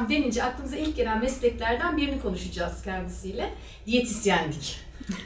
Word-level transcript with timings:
yaşam 0.00 0.08
denince 0.08 0.42
aklımıza 0.42 0.76
ilk 0.76 0.96
gelen 0.96 1.20
mesleklerden 1.20 1.96
birini 1.96 2.22
konuşacağız 2.22 2.82
kendisiyle. 2.84 3.54
Diyetisyenlik. 3.86 4.80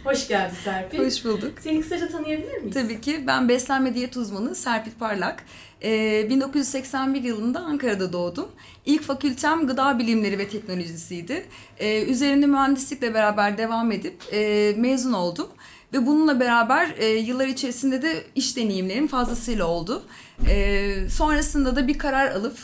Hoş 0.05 0.29
geldin 0.29 0.55
Serpil. 0.65 0.99
Hoş 0.99 1.25
bulduk. 1.25 1.53
Seni 1.61 1.81
kısaca 1.81 2.09
tanıyabilir 2.09 2.59
miyiz? 2.59 2.75
Tabii 2.75 3.01
ki. 3.01 3.25
Ben 3.27 3.49
beslenme 3.49 3.95
diyet 3.95 4.17
uzmanı 4.17 4.55
Serpil 4.55 4.93
Parlak. 4.99 5.45
Ee, 5.83 6.27
1981 6.31 7.23
yılında 7.23 7.61
Ankara'da 7.61 8.13
doğdum. 8.13 8.49
İlk 8.87 9.03
fakültem 9.03 9.67
gıda 9.67 9.99
bilimleri 9.99 10.39
ve 10.39 10.49
teknolojisiydi. 10.49 11.47
Ee, 11.79 12.03
üzerinde 12.03 12.47
mühendislikle 12.47 13.15
beraber 13.15 13.59
devam 13.59 13.93
edip 13.93 14.23
e, 14.33 14.75
mezun 14.77 15.13
oldum. 15.13 15.49
Ve 15.93 16.07
bununla 16.07 16.41
beraber 16.41 16.95
e, 16.99 17.07
yıllar 17.07 17.47
içerisinde 17.47 18.03
de 18.03 18.25
iş 18.35 18.57
deneyimlerim 18.57 19.07
fazlasıyla 19.07 19.67
oldu. 19.67 20.03
E, 20.49 21.09
sonrasında 21.09 21.77
da 21.77 21.89
bir 21.89 21.99
karar 21.99 22.31
alıp 22.31 22.57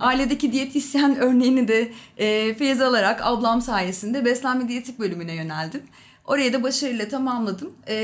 ailedeki 0.00 0.52
diyetisyen 0.52 1.16
örneğini 1.20 1.68
de 1.68 1.92
e, 2.16 2.54
feyz 2.54 2.80
alarak 2.80 3.20
ablam 3.26 3.62
sayesinde 3.62 4.24
beslenme 4.24 4.68
diyetik 4.68 4.98
bölümüne 4.98 5.34
yöneldim. 5.34 5.82
Orayı 6.24 6.52
da 6.52 6.62
başarıyla 6.62 7.08
tamamladım. 7.08 7.72
E, 7.86 7.94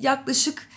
yaklaşık 0.00 0.68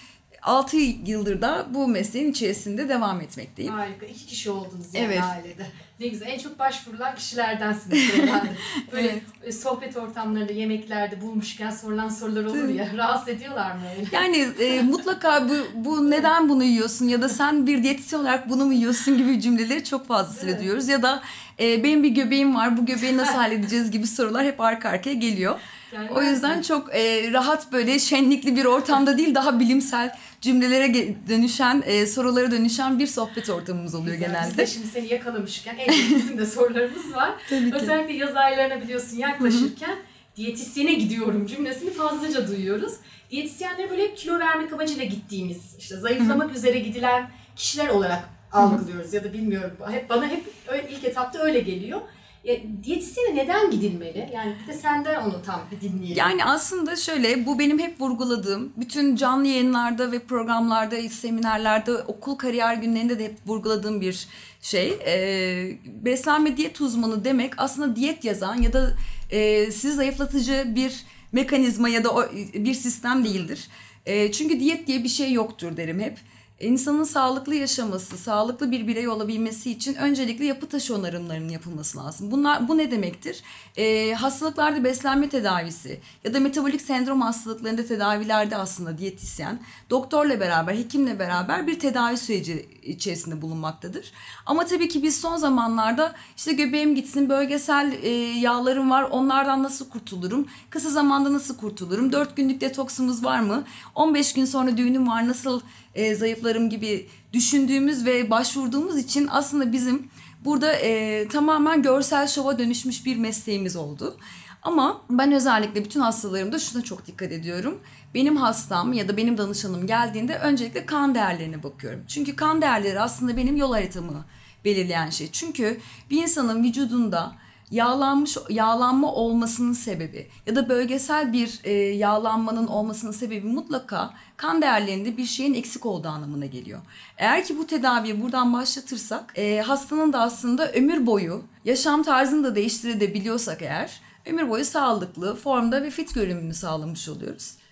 6 0.43 0.77
yıldır 1.05 1.41
da 1.41 1.65
bu 1.69 1.87
mesleğin 1.87 2.31
içerisinde 2.31 2.89
devam 2.89 3.21
etmekteyim. 3.21 3.73
Harika. 3.73 4.05
İki 4.05 4.25
kişi 4.25 4.49
oldunuz 4.51 4.93
yani 4.93 5.05
Evet. 5.05 5.21
ailede. 5.23 5.65
Ne 5.99 6.07
güzel. 6.07 6.27
En 6.27 6.39
çok 6.39 6.59
başvurulan 6.59 7.15
kişilerdensiniz. 7.15 7.99
Böyle 8.91 9.07
Evet. 9.09 9.21
e, 9.43 9.51
sohbet 9.51 9.97
ortamlarında, 9.97 10.53
yemeklerde 10.53 11.21
bulmuşken 11.21 11.69
sorulan 11.69 12.09
sorular 12.09 12.43
olur 12.43 12.67
ya. 12.67 12.87
Rahatsız 12.97 13.29
ediyorlar 13.29 13.71
mı 13.71 13.81
öyle? 13.97 14.07
Yani 14.11 14.37
e, 14.59 14.81
mutlaka 14.81 15.49
bu, 15.49 15.53
bu 15.85 16.11
neden 16.11 16.49
bunu 16.49 16.63
yiyorsun 16.63 17.07
ya 17.07 17.21
da 17.21 17.29
sen 17.29 17.67
bir 17.67 17.83
diyetisyen 17.83 18.19
olarak 18.19 18.49
bunu 18.49 18.65
mu 18.65 18.73
yiyorsun 18.73 19.17
gibi 19.17 19.41
cümleleri 19.41 19.83
çok 19.83 20.07
fazlasıyla 20.07 20.49
Evet. 20.51 20.59
duyuyoruz. 20.61 20.87
Ya 20.87 21.01
da 21.03 21.21
e, 21.59 21.83
benim 21.83 22.03
bir 22.03 22.09
göbeğim 22.09 22.55
var 22.55 22.77
bu 22.77 22.85
göbeği 22.85 23.17
nasıl 23.17 23.33
halledeceğiz 23.35 23.91
gibi 23.91 24.07
sorular 24.07 24.45
hep 24.45 24.61
arka 24.61 24.89
arkaya 24.89 25.13
geliyor. 25.15 25.59
Yani 25.93 26.11
O 26.11 26.21
yüzden 26.21 26.61
çok 26.61 26.95
e, 26.95 27.31
rahat 27.33 27.71
böyle 27.71 27.99
şenlikli 27.99 28.55
bir 28.55 28.65
ortamda 28.65 29.17
değil 29.17 29.35
daha 29.35 29.59
bilimsel 29.59 30.15
cümlelere 30.43 31.15
dönüşen, 31.29 31.83
e, 31.85 32.05
sorulara 32.05 32.51
dönüşen 32.51 32.99
bir 32.99 33.07
sohbet 33.07 33.49
ortamımız 33.49 33.95
oluyor 33.95 34.15
Güzel. 34.15 34.29
Biz 34.29 34.35
genelde. 34.35 34.57
de 34.57 34.67
şimdi 34.67 34.87
seni 34.87 35.13
yakalamışken 35.13 35.77
elbette 35.77 36.15
bizim 36.15 36.37
de 36.37 36.45
sorularımız 36.45 37.13
var. 37.15 37.31
Tabii 37.49 37.69
ki. 37.71 37.75
Özellikle 37.75 38.13
yaz 38.13 38.35
aylarına 38.35 38.81
biliyorsun 38.81 39.17
yaklaşırken 39.17 39.95
diyetisyene 40.35 40.93
gidiyorum 40.93 41.45
cümlesini 41.45 41.89
fazlaca 41.89 42.47
duyuyoruz. 42.47 42.93
Diyetisyenlere 43.31 43.89
böyle 43.89 44.15
kilo 44.15 44.39
vermek 44.39 44.73
amacıyla 44.73 45.03
gittiğimiz, 45.05 45.75
işte 45.79 45.95
zayıflamak 45.95 46.55
üzere 46.55 46.79
gidilen 46.79 47.29
kişiler 47.55 47.89
olarak 47.89 48.29
algılıyoruz 48.51 49.13
ya 49.13 49.23
da 49.23 49.33
bilmiyorum. 49.33 49.77
Hep 49.91 50.09
bana 50.09 50.27
hep 50.27 50.43
ilk 50.89 51.03
etapta 51.03 51.39
öyle 51.39 51.59
geliyor. 51.59 52.01
Ya, 52.43 52.55
diyetisyene 52.83 53.35
neden 53.35 53.71
gidilmeli? 53.71 54.29
Yani 54.33 54.55
bir 54.63 54.73
de 54.73 54.77
senden 54.77 55.21
onu 55.21 55.41
tam 55.45 55.61
dinleyelim. 55.81 56.17
Yani 56.17 56.45
aslında 56.45 56.95
şöyle 56.95 57.45
bu 57.45 57.59
benim 57.59 57.79
hep 57.79 58.01
vurguladığım 58.01 58.73
bütün 58.77 59.15
canlı 59.15 59.47
yayınlarda 59.47 60.11
ve 60.11 60.19
programlarda, 60.19 61.09
seminerlerde, 61.09 61.93
okul 61.97 62.35
kariyer 62.35 62.75
günlerinde 62.75 63.19
de 63.19 63.25
hep 63.25 63.37
vurguladığım 63.45 64.01
bir 64.01 64.27
şey. 64.61 64.93
Ee, 65.05 65.77
beslenme 65.85 66.57
diyet 66.57 66.81
uzmanı 66.81 67.25
demek 67.25 67.53
aslında 67.57 67.95
diyet 67.95 68.23
yazan 68.23 68.61
ya 68.61 68.73
da 68.73 68.93
e, 69.31 69.71
sizi 69.71 69.93
zayıflatıcı 69.93 70.63
bir 70.75 71.05
mekanizma 71.31 71.89
ya 71.89 72.03
da 72.03 72.13
o, 72.13 72.23
bir 72.53 72.73
sistem 72.73 73.23
değildir. 73.25 73.67
E, 74.05 74.31
çünkü 74.31 74.59
diyet 74.59 74.87
diye 74.87 75.03
bir 75.03 75.09
şey 75.09 75.31
yoktur 75.31 75.77
derim 75.77 75.99
hep. 75.99 76.17
İnsanın 76.59 77.03
sağlıklı 77.03 77.55
yaşaması, 77.55 78.17
sağlıklı 78.17 78.71
bir 78.71 78.87
birey 78.87 79.07
olabilmesi 79.07 79.71
için 79.71 79.95
öncelikle 79.95 80.45
yapı 80.45 80.69
taşı 80.69 80.95
onarımlarının 80.95 81.49
yapılması 81.49 81.97
lazım. 81.97 82.31
Bunlar 82.31 82.67
bu 82.67 82.77
ne 82.77 82.91
demektir? 82.91 83.41
Ee, 83.77 84.13
hastalıklarda 84.13 84.83
beslenme 84.83 85.29
tedavisi 85.29 85.99
ya 86.23 86.33
da 86.33 86.39
metabolik 86.39 86.81
sendrom 86.81 87.21
hastalıklarında 87.21 87.85
tedavilerde 87.85 88.57
aslında 88.57 88.97
diyetisyen 88.97 89.59
doktorla 89.89 90.39
beraber, 90.39 90.75
hekimle 90.75 91.19
beraber 91.19 91.67
bir 91.67 91.79
tedavi 91.79 92.17
süreci 92.17 92.69
içerisinde 92.83 93.41
bulunmaktadır. 93.41 94.11
Ama 94.45 94.65
tabii 94.65 94.87
ki 94.87 95.03
biz 95.03 95.21
son 95.21 95.37
zamanlarda 95.37 96.15
işte 96.37 96.53
göbeğim 96.53 96.95
gitsin, 96.95 97.29
bölgesel 97.29 97.93
e, 98.03 98.09
yağlarım 98.39 98.89
var, 98.89 99.03
onlardan 99.03 99.63
nasıl 99.63 99.89
kurtulurum? 99.89 100.47
Kısa 100.69 100.89
zamanda 100.89 101.33
nasıl 101.33 101.57
kurtulurum? 101.57 102.11
4 102.11 102.35
günlük 102.35 102.61
detoksumuz 102.61 103.23
var 103.23 103.39
mı? 103.39 103.63
15 103.95 104.33
gün 104.33 104.45
sonra 104.45 104.77
düğünüm 104.77 105.07
var, 105.07 105.27
nasıl 105.27 105.61
e, 105.95 106.15
zayıflarım 106.15 106.69
gibi 106.69 107.07
düşündüğümüz 107.33 108.05
ve 108.05 108.29
başvurduğumuz 108.29 108.97
için 108.97 109.27
aslında 109.31 109.71
bizim 109.71 110.07
burada 110.45 110.73
e, 110.73 111.27
tamamen 111.27 111.81
görsel 111.81 112.27
şova 112.27 112.59
dönüşmüş 112.59 113.05
bir 113.05 113.17
mesleğimiz 113.17 113.75
oldu. 113.75 114.17
Ama 114.61 115.01
ben 115.09 115.31
özellikle 115.31 115.85
bütün 115.85 115.99
hastalarımda 115.99 116.59
şuna 116.59 116.83
çok 116.83 117.07
dikkat 117.07 117.31
ediyorum. 117.31 117.79
Benim 118.13 118.37
hastam 118.37 118.93
ya 118.93 119.07
da 119.07 119.17
benim 119.17 119.37
danışanım 119.37 119.87
geldiğinde 119.87 120.37
öncelikle 120.37 120.85
kan 120.85 121.15
değerlerine 121.15 121.63
bakıyorum. 121.63 122.03
Çünkü 122.07 122.35
kan 122.35 122.61
değerleri 122.61 122.99
aslında 122.99 123.37
benim 123.37 123.55
yol 123.55 123.73
haritamı 123.73 124.25
belirleyen 124.65 125.09
şey. 125.09 125.31
Çünkü 125.31 125.79
bir 126.09 126.23
insanın 126.23 126.63
vücudunda 126.63 127.35
yağlanmış 127.73 128.37
yağlanma 128.49 129.13
olmasının 129.13 129.73
sebebi 129.73 130.27
ya 130.45 130.55
da 130.55 130.69
bölgesel 130.69 131.33
bir 131.33 131.59
e, 131.63 131.71
yağlanmanın 131.73 132.67
olmasının 132.67 133.11
sebebi 133.11 133.47
mutlaka 133.47 134.13
kan 134.37 134.61
değerlerinde 134.61 135.17
bir 135.17 135.25
şeyin 135.25 135.53
eksik 135.53 135.85
olduğu 135.85 136.07
anlamına 136.07 136.45
geliyor. 136.45 136.79
Eğer 137.17 137.45
ki 137.45 137.57
bu 137.57 137.67
tedaviyi 137.67 138.21
buradan 138.21 138.53
başlatırsak 138.53 139.33
e, 139.35 139.61
hastanın 139.61 140.13
da 140.13 140.21
aslında 140.21 140.71
ömür 140.71 141.05
boyu 141.05 141.41
yaşam 141.65 142.03
tarzını 142.03 142.43
da 142.43 142.55
değiştirebiliyorsak 142.55 143.61
eğer 143.61 144.01
ömür 144.25 144.49
boyu 144.49 144.65
sağlıklı 144.65 145.35
formda 145.35 145.83
ve 145.83 145.89
fit 145.89 146.15
görünümünü 146.15 146.53
sağlamış 146.53 147.09
oluyoruz. 147.09 147.62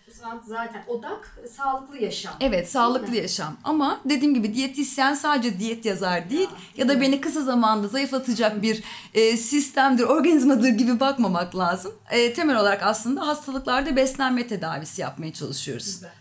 Zaten 0.46 0.84
odak 0.88 1.38
sağlıklı 1.58 1.98
yaşam. 1.98 2.34
Evet 2.40 2.72
sağlıklı 2.72 3.16
yaşam 3.16 3.58
ama 3.64 4.02
dediğim 4.06 4.34
gibi 4.34 4.54
diyetisyen 4.54 5.14
sadece 5.14 5.60
diyet 5.60 5.86
yazar 5.86 6.30
değil 6.30 6.50
ya 6.78 6.88
da 6.88 7.02
beni 7.02 7.22
kısa 7.22 7.42
zamanda 7.42 7.88
zayıflatacak 7.88 8.62
bir 8.62 8.84
e, 9.14 9.38
sistemdir, 9.38 10.04
organizmadır 10.04 10.70
gibi 10.70 11.00
bakmamak 11.00 11.56
lazım. 11.56 11.94
E, 12.12 12.34
temel 12.34 12.60
olarak 12.60 12.84
aslında 12.84 13.28
hastalıklarda 13.28 13.96
beslenme 13.96 14.48
tedavisi 14.48 15.02
yapmaya 15.02 15.34
çalışıyoruz. 15.34 15.86
Güzel. 15.86 16.12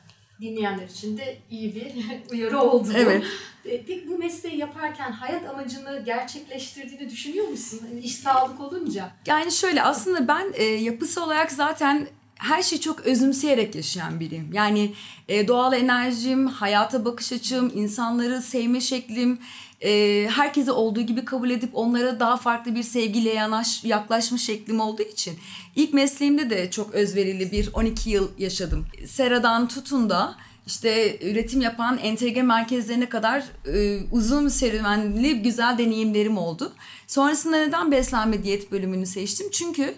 Dinleyenler 0.40 0.88
için 0.88 1.18
de 1.18 1.38
iyi 1.50 1.74
bir 1.74 1.92
uyarı 2.32 2.60
oldu. 2.60 2.88
Evet. 2.94 3.24
E, 3.64 3.84
Peki 3.84 4.08
bu 4.08 4.18
mesleği 4.18 4.56
yaparken 4.58 5.12
hayat 5.12 5.48
amacını 5.48 6.02
gerçekleştirdiğini 6.06 7.10
düşünüyor 7.10 7.48
musun? 7.48 7.80
Hani 7.88 8.00
iş 8.00 8.14
sağlık 8.16 8.60
olunca. 8.60 9.10
Yani 9.26 9.52
şöyle 9.52 9.82
aslında 9.82 10.28
ben 10.28 10.52
e, 10.54 10.64
yapısı 10.64 11.24
olarak 11.24 11.52
zaten 11.52 12.06
her 12.40 12.62
şeyi 12.62 12.80
çok 12.80 13.00
özümseyerek 13.00 13.74
yaşayan 13.74 14.20
biriyim. 14.20 14.52
Yani 14.52 14.92
e, 15.28 15.48
doğal 15.48 15.72
enerjim, 15.72 16.46
hayata 16.46 17.04
bakış 17.04 17.32
açım, 17.32 17.72
insanları 17.74 18.42
sevme 18.42 18.80
şeklim, 18.80 19.38
e, 19.80 20.26
herkese 20.30 20.72
olduğu 20.72 21.00
gibi 21.00 21.24
kabul 21.24 21.50
edip 21.50 21.70
onlara 21.72 22.20
daha 22.20 22.36
farklı 22.36 22.74
bir 22.74 22.82
sevgiyle 22.82 23.30
yanaş, 23.30 23.84
yaklaşma 23.84 24.38
şeklim 24.38 24.80
olduğu 24.80 25.02
için 25.02 25.38
ilk 25.76 25.94
mesleğimde 25.94 26.50
de 26.50 26.70
çok 26.70 26.94
özverili 26.94 27.52
bir 27.52 27.70
12 27.72 28.10
yıl 28.10 28.28
yaşadım. 28.38 28.86
Sera'dan 29.06 29.68
tutun 29.68 30.10
da 30.10 30.36
işte 30.66 31.18
üretim 31.30 31.60
yapan 31.60 31.98
entegre 31.98 32.42
merkezlerine 32.42 33.08
kadar 33.08 33.44
e, 33.66 34.00
uzun 34.12 34.48
serüvenli 34.48 35.42
güzel 35.42 35.78
deneyimlerim 35.78 36.38
oldu. 36.38 36.72
Sonrasında 37.06 37.56
neden 37.56 37.92
beslenme 37.92 38.44
diyet 38.44 38.72
bölümünü 38.72 39.06
seçtim? 39.06 39.46
Çünkü 39.52 39.94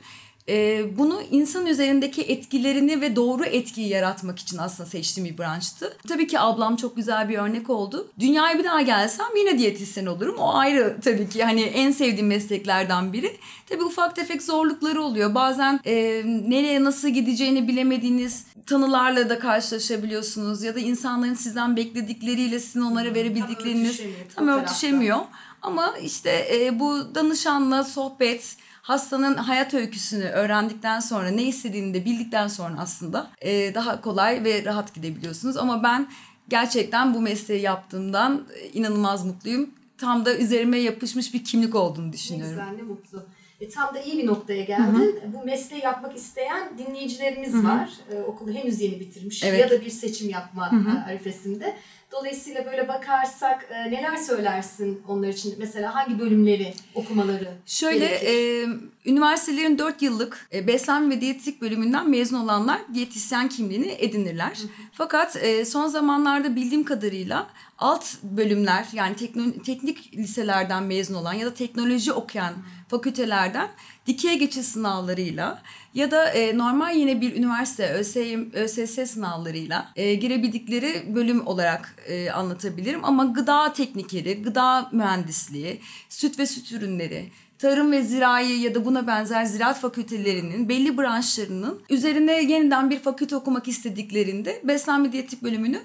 e, 0.49 0.85
bunu 0.99 1.23
insan 1.31 1.67
üzerindeki 1.67 2.23
etkilerini 2.23 3.01
ve 3.01 3.17
doğru 3.17 3.45
etkiyi 3.45 3.89
yaratmak 3.89 4.39
için 4.39 4.59
aslında 4.59 4.89
seçtiğim 4.91 5.31
bir 5.31 5.39
branştı. 5.39 5.97
Tabii 6.09 6.27
ki 6.27 6.41
ablam 6.41 6.77
çok 6.77 6.97
güzel 6.97 7.29
bir 7.29 7.39
örnek 7.39 7.71
oldu. 7.71 8.09
Dünyaya 8.19 8.59
bir 8.59 8.65
daha 8.65 8.81
gelsem 8.81 9.27
yine 9.37 9.59
diyetisyen 9.59 10.07
olurum. 10.07 10.37
O 10.39 10.55
ayrı 10.55 10.97
tabii 11.05 11.29
ki 11.29 11.45
hani 11.45 11.63
en 11.63 11.91
sevdiğim 11.91 12.27
mesleklerden 12.27 13.13
biri. 13.13 13.37
Tabii 13.69 13.85
ufak 13.85 14.17
tefek 14.17 14.43
zorlukları 14.43 15.03
oluyor. 15.03 15.35
Bazen 15.35 15.81
e, 15.85 16.23
nereye 16.49 16.85
nasıl 16.85 17.09
gideceğini 17.09 17.69
bilemediğiniz 17.69 18.47
tanılarla 18.67 19.29
da 19.29 19.39
karşılaşabiliyorsunuz. 19.39 20.63
Ya 20.63 20.75
da 20.75 20.81
insanların 20.81 21.35
sizden 21.35 21.77
bekledikleriyle 21.77 22.59
sizin 22.59 22.81
onlara 22.81 23.15
verebildikleriniz 23.15 23.91
örtüşemiyor 23.91 24.29
tam 24.35 24.45
o 24.45 24.47
tarafta. 24.47 24.73
örtüşemiyor. 24.73 25.19
Ama 25.63 25.95
işte 26.03 26.49
e, 26.55 26.81
bu 26.81 27.15
danışanla 27.15 27.85
sohbet, 27.85 28.57
hastanın 28.83 29.35
hayat 29.37 29.75
öyküsünü 29.75 30.25
öğrendikten 30.25 31.01
sonra 31.01 31.29
ne 31.31 31.43
istediğini 31.43 31.95
de 31.95 32.05
bildikten 32.05 32.49
sonra 32.49 32.75
aslında 32.79 33.31
e, 33.41 33.75
daha 33.75 34.01
kolay 34.01 34.45
ve 34.45 34.65
rahat 34.65 34.95
gidebiliyorsunuz. 34.95 35.57
Ama 35.57 35.83
ben 35.83 36.09
gerçekten 36.49 37.15
bu 37.15 37.21
mesleği 37.21 37.63
yaptığımdan 37.63 38.47
e, 38.61 38.69
inanılmaz 38.69 39.25
mutluyum. 39.27 39.71
Tam 39.99 40.25
da 40.25 40.37
üzerime 40.37 40.79
yapışmış 40.79 41.35
bir 41.35 41.45
kimlik 41.45 41.75
olduğunu 41.75 42.09
Ne 42.09 42.13
düşünüyorum. 42.13 42.51
güzel 42.55 42.73
ne 42.77 42.83
mutlu. 42.83 43.23
E, 43.61 43.69
tam 43.69 43.95
da 43.95 44.01
iyi 44.03 44.19
bir 44.19 44.27
noktaya 44.27 44.65
geldin. 44.65 45.21
Bu 45.33 45.45
mesleği 45.45 45.83
yapmak 45.83 46.17
isteyen 46.17 46.79
dinleyicilerimiz 46.79 47.65
var. 47.65 47.91
E, 48.13 48.21
okulu 48.23 48.53
henüz 48.53 48.81
yeni 48.81 49.01
bitirmiş 49.01 49.43
Evet. 49.45 49.61
ya 49.61 49.71
da 49.71 49.85
bir 49.85 49.91
seçim 49.91 50.29
yapma 50.31 50.71
e, 51.07 51.11
arifesinde. 51.11 51.77
Dolayısıyla 52.13 52.67
böyle 52.67 52.89
bakarsak 52.89 53.69
e, 53.71 53.91
neler 53.91 54.17
söylersin 54.17 55.03
onlar 55.09 55.29
için? 55.29 55.55
Mesela 55.59 55.95
hangi 55.95 56.19
bölümleri 56.19 56.75
okumaları 56.95 57.49
Şöyle 57.67 58.05
e, 58.05 58.67
üniversitelerin 59.07 59.79
4 59.79 60.03
yıllık 60.03 60.49
e, 60.55 60.67
beslenme 60.67 61.17
ve 61.17 61.21
diyetetik 61.21 61.61
bölümünden 61.61 62.11
mezun 62.11 62.41
olanlar 62.41 62.81
diyetisyen 62.95 63.49
kimliğini 63.49 63.97
edinirler. 63.99 64.59
Fakat 64.93 65.37
e, 65.37 65.65
son 65.65 65.87
zamanlarda 65.87 66.57
bildiğim 66.57 66.85
kadarıyla 66.85 67.47
alt 67.79 68.23
bölümler 68.23 68.87
yani 68.93 69.17
teknik 69.65 70.15
liselerden 70.15 70.83
mezun 70.83 71.15
olan 71.15 71.33
ya 71.33 71.47
da 71.47 71.55
teknoloji 71.55 72.13
okuyan 72.13 72.55
fakültelerden 72.89 73.69
dikey 74.07 74.39
geçiş 74.39 74.67
sınavlarıyla 74.67 75.63
ya 75.95 76.11
da 76.11 76.29
e, 76.29 76.59
normal 76.59 76.97
yine 76.97 77.21
bir 77.21 77.37
üniversite 77.37 77.89
ÖSYM, 77.89 78.51
ÖSS 78.53 79.11
sınavlarıyla 79.11 79.93
girebildikleri 79.97 81.15
bölüm 81.15 81.47
olarak 81.47 81.97
anlatabilirim. 82.35 83.05
Ama 83.05 83.25
gıda 83.25 83.73
teknikeri, 83.73 84.43
gıda 84.43 84.89
mühendisliği, 84.93 85.81
süt 86.09 86.39
ve 86.39 86.47
süt 86.47 86.73
ürünleri, 86.73 87.31
tarım 87.63 87.93
ve 87.93 88.03
zirai 88.03 88.53
ya 88.53 88.75
da 88.75 88.85
buna 88.85 89.07
benzer 89.07 89.45
ziraat 89.45 89.81
fakültelerinin 89.81 90.69
belli 90.69 90.99
branşlarının 90.99 91.81
üzerine 91.91 92.33
yeniden 92.43 92.91
bir 92.91 92.99
fakülte 92.99 93.37
okumak 93.37 93.69
istediklerinde 93.69 94.61
beslenme 94.65 95.13
diyetik 95.13 95.43
bölümünü 95.43 95.81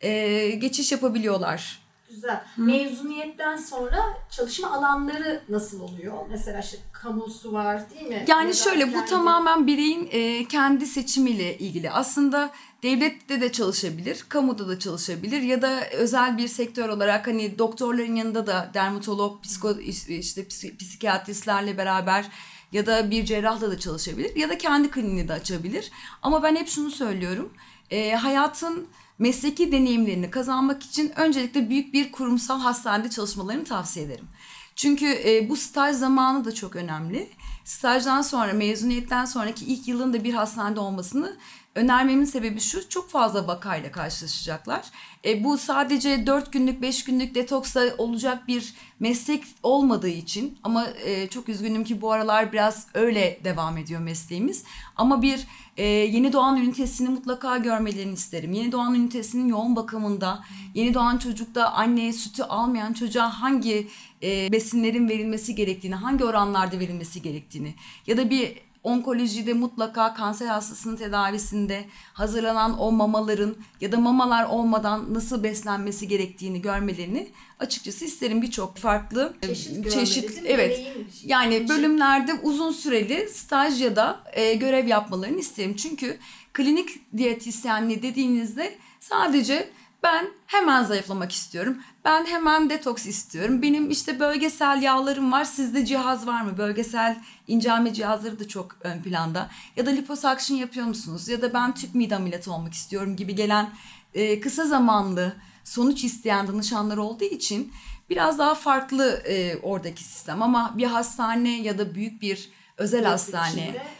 e, 0.00 0.50
geçiş 0.50 0.92
yapabiliyorlar. 0.92 1.78
Güzel. 2.10 2.40
Mezuniyetten 2.56 3.56
sonra 3.56 3.98
çalışma 4.30 4.70
alanları 4.70 5.40
nasıl 5.48 5.80
oluyor? 5.80 6.12
Mesela 6.30 6.60
işte 6.60 6.76
kamusu 6.92 7.52
var 7.52 7.90
değil 7.90 8.06
mi? 8.08 8.14
Ya 8.14 8.24
Yani 8.28 8.48
da 8.48 8.52
şöyle 8.54 8.88
bu 8.88 8.92
kendi- 8.92 9.10
tamamen 9.10 9.66
bireyin 9.66 10.08
e, 10.12 10.44
kendi 10.44 10.86
seçimiyle 10.86 11.58
ilgili. 11.58 11.90
Aslında 11.90 12.50
devlette 12.82 13.40
de 13.40 13.52
çalışabilir, 13.52 14.24
kamuda 14.28 14.68
da 14.68 14.78
çalışabilir 14.78 15.42
ya 15.42 15.62
da 15.62 15.90
özel 15.90 16.38
bir 16.38 16.48
sektör 16.48 16.88
olarak 16.88 17.26
hani 17.26 17.58
doktorların 17.58 18.16
yanında 18.16 18.46
da 18.46 18.70
dermatolog, 18.74 19.42
psiko, 19.42 19.78
işte 19.80 20.42
psik- 20.42 20.76
psikiyatristlerle 20.76 21.78
beraber 21.78 22.28
ya 22.72 22.86
da 22.86 23.10
bir 23.10 23.24
cerrahla 23.24 23.70
da 23.70 23.78
çalışabilir 23.78 24.36
ya 24.36 24.48
da 24.48 24.58
kendi 24.58 24.90
kliniğini 24.90 25.28
de 25.28 25.32
açabilir. 25.32 25.90
Ama 26.22 26.42
ben 26.42 26.56
hep 26.56 26.68
şunu 26.68 26.90
söylüyorum. 26.90 27.52
e, 27.90 28.10
hayatın 28.10 28.88
mesleki 29.18 29.72
deneyimlerini 29.72 30.30
kazanmak 30.30 30.82
için 30.82 31.12
öncelikle 31.16 31.70
büyük 31.70 31.94
bir 31.94 32.12
kurumsal 32.12 32.60
hastanede 32.60 33.10
çalışmalarını 33.10 33.64
tavsiye 33.64 34.06
ederim. 34.06 34.28
Çünkü 34.76 35.06
e, 35.06 35.48
bu 35.48 35.56
staj 35.56 35.96
zamanı 35.96 36.44
da 36.44 36.54
çok 36.54 36.76
önemli. 36.76 37.30
Stajdan 37.64 38.22
sonra, 38.22 38.52
mezuniyetten 38.52 39.24
sonraki 39.24 39.64
ilk 39.64 39.88
yılın 39.88 40.12
da 40.12 40.24
bir 40.24 40.34
hastanede 40.34 40.80
olmasını 40.80 41.36
önermemin 41.78 42.24
sebebi 42.24 42.60
şu. 42.60 42.88
Çok 42.88 43.10
fazla 43.10 43.46
vakayla 43.46 43.92
karşılaşacaklar. 43.92 44.84
E, 45.24 45.44
bu 45.44 45.58
sadece 45.58 46.26
4 46.26 46.52
günlük, 46.52 46.82
5 46.82 47.04
günlük 47.04 47.34
detoksa 47.34 47.84
olacak 47.98 48.48
bir 48.48 48.74
meslek 49.00 49.44
olmadığı 49.62 50.08
için 50.08 50.58
ama 50.62 50.86
e, 51.04 51.28
çok 51.28 51.48
üzgünüm 51.48 51.84
ki 51.84 52.00
bu 52.00 52.12
aralar 52.12 52.52
biraz 52.52 52.86
öyle 52.94 53.40
devam 53.44 53.76
ediyor 53.76 54.00
mesleğimiz. 54.00 54.64
Ama 54.96 55.22
bir 55.22 55.46
e, 55.76 55.84
yeni 55.86 56.32
doğan 56.32 56.56
ünitesini 56.56 57.08
mutlaka 57.08 57.56
görmelerini 57.56 58.14
isterim. 58.14 58.52
Yeni 58.52 58.72
doğan 58.72 58.94
ünitesinin 58.94 59.48
yoğun 59.48 59.76
bakımında, 59.76 60.44
yeni 60.74 60.94
doğan 60.94 61.18
çocukta 61.18 61.68
anneye 61.72 62.12
sütü 62.12 62.42
almayan 62.42 62.92
çocuğa 62.92 63.42
hangi 63.42 63.88
e, 64.22 64.52
besinlerin 64.52 65.08
verilmesi 65.08 65.54
gerektiğini, 65.54 65.94
hangi 65.94 66.24
oranlarda 66.24 66.78
verilmesi 66.78 67.22
gerektiğini 67.22 67.74
ya 68.06 68.16
da 68.16 68.30
bir 68.30 68.67
onkolojide 68.88 69.52
mutlaka 69.52 70.14
kanser 70.14 70.46
hastasının 70.46 70.96
tedavisinde 70.96 71.84
hazırlanan 72.12 72.80
o 72.80 72.92
mamaların 72.92 73.56
ya 73.80 73.92
da 73.92 73.96
mamalar 73.96 74.44
olmadan 74.44 75.14
nasıl 75.14 75.42
beslenmesi 75.42 76.08
gerektiğini 76.08 76.62
görmelerini 76.62 77.28
açıkçası 77.58 78.04
isterim 78.04 78.42
birçok 78.42 78.76
farklı 78.76 79.34
Çeşit 79.42 79.90
çeşit 79.90 80.42
evet 80.46 80.78
Deneyim 80.78 81.08
yani 81.24 81.54
için. 81.54 81.68
bölümlerde 81.68 82.34
uzun 82.42 82.72
süreli 82.72 83.28
staj 83.28 83.82
ya 83.82 83.96
da 83.96 84.20
e, 84.32 84.54
görev 84.54 84.86
yapmalarını 84.86 85.38
isterim. 85.38 85.76
Çünkü 85.76 86.18
klinik 86.52 87.16
diyetisyenliği 87.16 88.02
dediğinizde 88.02 88.74
sadece 89.00 89.70
ben 90.02 90.30
hemen 90.46 90.84
zayıflamak 90.84 91.32
istiyorum. 91.32 91.78
Ben 92.04 92.26
hemen 92.26 92.70
detoks 92.70 93.06
istiyorum. 93.06 93.62
Benim 93.62 93.90
işte 93.90 94.20
bölgesel 94.20 94.82
yağlarım 94.82 95.32
var. 95.32 95.44
Sizde 95.44 95.86
cihaz 95.86 96.26
var 96.26 96.42
mı? 96.42 96.58
Bölgesel 96.58 97.16
incelme 97.46 97.94
cihazları 97.94 98.38
da 98.40 98.48
çok 98.48 98.76
ön 98.80 99.02
planda. 99.02 99.50
Ya 99.76 99.86
da 99.86 99.90
liposuction 99.90 100.56
yapıyor 100.56 100.86
musunuz? 100.86 101.28
Ya 101.28 101.42
da 101.42 101.54
ben 101.54 101.74
tüp 101.74 101.94
mide 101.94 102.16
ameliyatı 102.16 102.52
olmak 102.52 102.74
istiyorum 102.74 103.16
gibi 103.16 103.34
gelen 103.34 103.70
e, 104.14 104.40
kısa 104.40 104.66
zamanlı 104.66 105.32
sonuç 105.64 106.04
isteyen 106.04 106.48
danışanlar 106.48 106.96
olduğu 106.96 107.24
için 107.24 107.72
biraz 108.10 108.38
daha 108.38 108.54
farklı 108.54 109.22
e, 109.26 109.56
oradaki 109.56 110.04
sistem. 110.04 110.42
Ama 110.42 110.74
bir 110.78 110.86
hastane 110.86 111.62
ya 111.62 111.78
da 111.78 111.94
büyük 111.94 112.22
bir 112.22 112.50
özel 112.76 113.04
hastane 113.04 113.62
içinde 113.62 113.97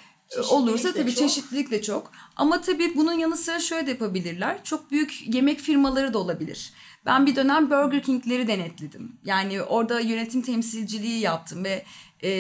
olursa 0.51 0.93
tabii 0.93 1.15
çok. 1.15 1.19
çeşitlilik 1.19 1.71
de 1.71 1.83
çok. 1.83 2.13
Ama 2.37 2.61
tabii 2.61 2.97
bunun 2.97 3.13
yanı 3.13 3.37
sıra 3.37 3.61
şöyle 3.61 3.87
de 3.87 3.91
yapabilirler. 3.91 4.65
Çok 4.65 4.91
büyük 4.91 5.35
yemek 5.35 5.61
firmaları 5.61 6.13
da 6.15 6.19
olabilir. 6.19 6.73
Ben 7.07 7.27
bir 7.27 7.37
dönem 7.37 7.71
Burger 7.71 8.03
King'leri 8.03 8.49
denetledim. 8.49 9.13
Yani 9.25 9.63
orada 9.63 10.01
yönetim 10.01 10.43
temsilciliği 10.43 11.21
yaptım 11.21 11.65
ve 11.65 11.85
e, 12.23 12.31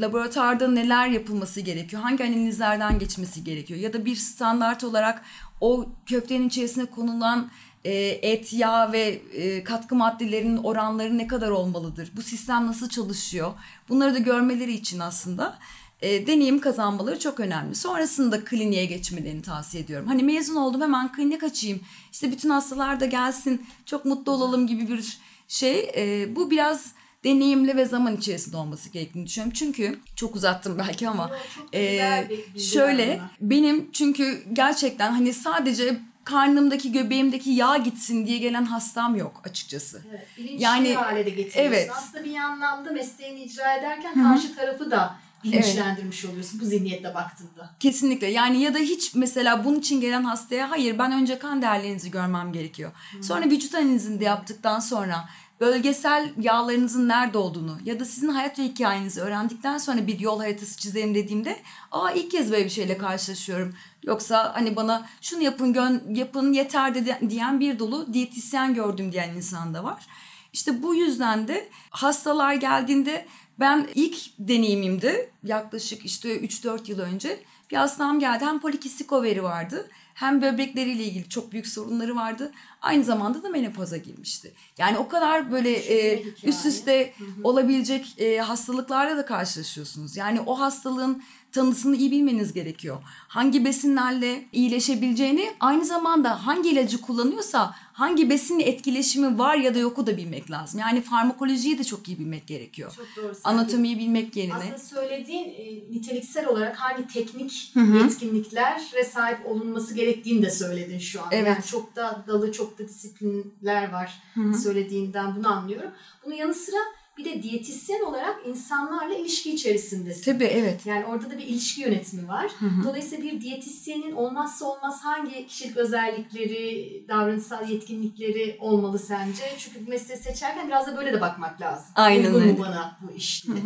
laboratuvarda 0.00 0.68
neler 0.68 1.08
yapılması 1.08 1.60
gerekiyor, 1.60 2.02
hangi 2.02 2.24
analizlerden 2.24 2.98
geçmesi 2.98 3.44
gerekiyor 3.44 3.80
ya 3.80 3.92
da 3.92 4.04
bir 4.04 4.16
standart 4.16 4.84
olarak 4.84 5.22
o 5.60 5.86
köftenin 6.06 6.48
içerisine 6.48 6.86
konulan 6.86 7.50
e, 7.84 7.92
et, 8.22 8.52
yağ 8.52 8.92
ve 8.92 9.00
e, 9.32 9.64
katkı 9.64 9.94
maddelerinin 9.94 10.56
oranları 10.56 11.18
ne 11.18 11.26
kadar 11.26 11.50
olmalıdır? 11.50 12.10
Bu 12.16 12.22
sistem 12.22 12.66
nasıl 12.66 12.88
çalışıyor? 12.88 13.52
Bunları 13.88 14.14
da 14.14 14.18
görmeleri 14.18 14.72
için 14.72 14.98
aslında 14.98 15.58
e, 16.02 16.26
deneyim 16.26 16.60
kazanmaları 16.60 17.18
çok 17.18 17.40
önemli. 17.40 17.74
Sonrasında 17.74 18.44
kliniğe 18.44 18.84
geçmelerini 18.84 19.42
tavsiye 19.42 19.82
ediyorum. 19.82 20.08
Hani 20.08 20.22
mezun 20.22 20.56
oldum 20.56 20.80
hemen 20.80 21.12
klinik 21.12 21.42
açayım. 21.42 21.80
İşte 22.12 22.32
bütün 22.32 22.50
hastalar 22.50 23.00
da 23.00 23.06
gelsin, 23.06 23.66
çok 23.86 24.04
mutlu 24.04 24.32
olalım 24.32 24.66
gibi 24.66 24.88
bir 24.88 25.18
şey. 25.48 25.90
E, 25.96 26.36
bu 26.36 26.50
biraz 26.50 26.92
deneyimli 27.24 27.76
ve 27.76 27.84
zaman 27.84 28.16
içerisinde 28.16 28.56
olması 28.56 28.88
gerektiğini 28.88 29.26
düşünüyorum. 29.26 29.52
Çünkü 29.56 30.00
çok 30.16 30.36
uzattım 30.36 30.78
belki 30.78 31.08
ama 31.08 31.30
e, 31.74 32.28
şöyle 32.58 33.06
bunlar. 33.06 33.30
benim 33.40 33.92
çünkü 33.92 34.44
gerçekten 34.52 35.12
hani 35.12 35.32
sadece 35.32 36.00
karnımdaki 36.24 36.92
göbeğimdeki 36.92 37.50
yağ 37.50 37.76
gitsin 37.76 38.26
diye 38.26 38.38
gelen 38.38 38.64
hastam 38.64 39.16
yok 39.16 39.42
açıkçası. 39.44 40.02
Evet, 40.10 40.26
bilinçli 40.38 40.62
Yani, 40.62 40.94
hale 40.94 41.26
de 41.26 41.30
getiriyorsun. 41.30 41.60
evet. 41.60 41.90
Aslında 41.96 42.24
bir 42.24 42.36
anlamda 42.36 42.92
mesleğini 42.92 43.42
icra 43.42 43.74
ederken 43.76 44.22
karşı 44.22 44.56
tarafı 44.56 44.90
da 44.90 45.14
bilinçlendirmiş 45.52 46.24
oluyorsun 46.24 46.60
bu 46.60 46.64
zihniyetle 46.64 47.14
baktığında. 47.14 47.74
Kesinlikle 47.80 48.26
yani 48.26 48.62
ya 48.62 48.74
da 48.74 48.78
hiç 48.78 49.14
mesela 49.14 49.64
bunun 49.64 49.78
için 49.78 50.00
gelen 50.00 50.22
hastaya 50.22 50.70
hayır 50.70 50.98
ben 50.98 51.12
önce 51.12 51.38
kan 51.38 51.62
değerlerinizi 51.62 52.10
görmem 52.10 52.52
gerekiyor. 52.52 52.92
Sonra 53.22 53.44
vücut 53.44 53.74
analizini 53.74 54.20
de 54.20 54.24
yaptıktan 54.24 54.80
sonra 54.80 55.28
bölgesel 55.60 56.32
yağlarınızın 56.40 57.08
nerede 57.08 57.38
olduğunu 57.38 57.78
ya 57.84 58.00
da 58.00 58.04
sizin 58.04 58.28
hayat 58.28 58.58
hikayenizi 58.58 59.20
öğrendikten 59.20 59.78
sonra 59.78 60.06
bir 60.06 60.20
yol 60.20 60.40
haritası 60.40 60.78
çizelim 60.78 61.14
dediğimde 61.14 61.56
aa 61.92 62.10
ilk 62.10 62.30
kez 62.30 62.52
böyle 62.52 62.64
bir 62.64 62.70
şeyle 62.70 62.98
karşılaşıyorum. 62.98 63.74
Yoksa 64.02 64.54
hani 64.54 64.76
bana 64.76 65.06
şunu 65.20 65.42
yapın 65.42 65.72
gön 65.72 66.02
yapın 66.14 66.52
yeter 66.52 66.94
de 66.94 67.18
diyen 67.30 67.60
bir 67.60 67.78
dolu 67.78 68.12
diyetisyen 68.12 68.74
gördüm 68.74 69.12
diyen 69.12 69.34
insan 69.34 69.74
da 69.74 69.84
var. 69.84 70.06
İşte 70.52 70.82
bu 70.82 70.94
yüzden 70.94 71.48
de 71.48 71.68
hastalar 71.90 72.54
geldiğinde 72.54 73.26
ben 73.60 73.88
ilk 73.94 74.16
deneyimimde 74.38 75.30
yaklaşık 75.44 76.04
işte 76.04 76.40
3-4 76.40 76.90
yıl 76.90 76.98
önce 76.98 77.40
bir 77.70 77.76
hastam 77.76 78.20
geldi. 78.20 78.44
Hem 78.44 78.60
polikistik 78.60 79.12
overi 79.12 79.42
vardı 79.42 79.88
hem 80.18 80.42
böbrekleriyle 80.42 81.04
ilgili 81.04 81.28
çok 81.28 81.52
büyük 81.52 81.66
sorunları 81.66 82.16
vardı. 82.16 82.52
Aynı 82.82 83.04
zamanda 83.04 83.42
da 83.42 83.48
menopoza 83.48 83.96
girmişti. 83.96 84.54
Yani 84.78 84.98
o 84.98 85.08
kadar 85.08 85.52
böyle 85.52 85.70
e, 85.72 86.22
üst 86.42 86.66
üste 86.66 87.14
olabilecek 87.44 88.14
e, 88.18 88.38
hastalıklarla 88.38 89.16
da 89.16 89.26
karşılaşıyorsunuz. 89.26 90.16
Yani 90.16 90.40
o 90.40 90.60
hastalığın 90.60 91.22
tanısını 91.52 91.96
iyi 91.96 92.10
bilmeniz 92.10 92.52
gerekiyor. 92.52 92.96
Hangi 93.28 93.64
besinlerle 93.64 94.44
iyileşebileceğini 94.52 95.50
aynı 95.60 95.84
zamanda 95.84 96.46
hangi 96.46 96.70
ilacı 96.70 97.00
kullanıyorsa 97.00 97.74
hangi 97.92 98.30
besinle 98.30 98.62
etkileşimi 98.62 99.38
var 99.38 99.56
ya 99.56 99.74
da 99.74 99.78
yoku 99.78 100.06
da 100.06 100.16
bilmek 100.16 100.50
lazım. 100.50 100.80
Yani 100.80 101.00
farmakolojiyi 101.00 101.78
de 101.78 101.84
çok 101.84 102.08
iyi 102.08 102.18
bilmek 102.18 102.46
gerekiyor. 102.46 102.92
Çok 102.96 103.06
doğru. 103.16 103.32
Anatomiyi 103.44 103.98
bilmek 103.98 104.36
yerine. 104.36 104.54
Aslında 104.54 104.78
söylediğin 104.78 105.44
e, 105.44 105.94
niteliksel 105.94 106.46
olarak 106.46 106.76
hangi 106.76 107.06
teknik 107.06 107.72
yetkinliklere 107.76 109.04
sahip 109.04 109.46
olunması 109.46 109.94
gerektiğini 109.94 110.42
de 110.42 110.50
söyledin 110.50 110.98
şu 110.98 111.22
an. 111.22 111.28
Evet. 111.30 111.46
Yani 111.46 111.64
çok 111.64 111.96
da 111.96 112.24
dalı 112.28 112.52
çok 112.52 112.78
da 112.78 112.88
disiplinler 112.88 113.92
var 113.92 114.22
söylediğinden 114.62 115.36
bunu 115.36 115.52
anlıyorum. 115.52 115.90
Bunun 116.24 116.34
yanı 116.34 116.54
sıra 116.54 116.78
bir 117.18 117.24
de 117.24 117.42
diyetisyen 117.42 118.00
olarak 118.00 118.36
insanlarla 118.46 119.14
ilişki 119.14 119.54
içerisindesin. 119.54 120.32
Tabii 120.32 120.44
evet. 120.44 120.86
Yani 120.86 121.04
orada 121.06 121.30
da 121.30 121.38
bir 121.38 121.44
ilişki 121.44 121.80
yönetimi 121.80 122.28
var. 122.28 122.50
Dolayısıyla 122.84 123.24
bir 123.24 123.40
diyetisyenin 123.40 124.12
olmazsa 124.12 124.64
olmaz 124.64 125.00
hangi 125.02 125.46
kişilik 125.46 125.76
özellikleri, 125.76 127.04
davranışsal 127.08 127.68
yetkinlikleri 127.68 128.56
olmalı 128.60 128.98
sence? 128.98 129.42
Çünkü 129.58 129.86
bu 129.86 129.90
mesleği 129.90 130.20
seçerken 130.20 130.68
biraz 130.68 130.86
da 130.86 130.96
böyle 130.96 131.12
de 131.12 131.20
bakmak 131.20 131.60
lazım. 131.60 131.86
Aynen 131.94 132.24
Uygun 132.24 132.42
mu 132.42 132.48
öyle. 132.48 132.58
bana 132.58 132.98
bu 133.02 133.16
iş 133.16 133.44
diye. 133.46 133.56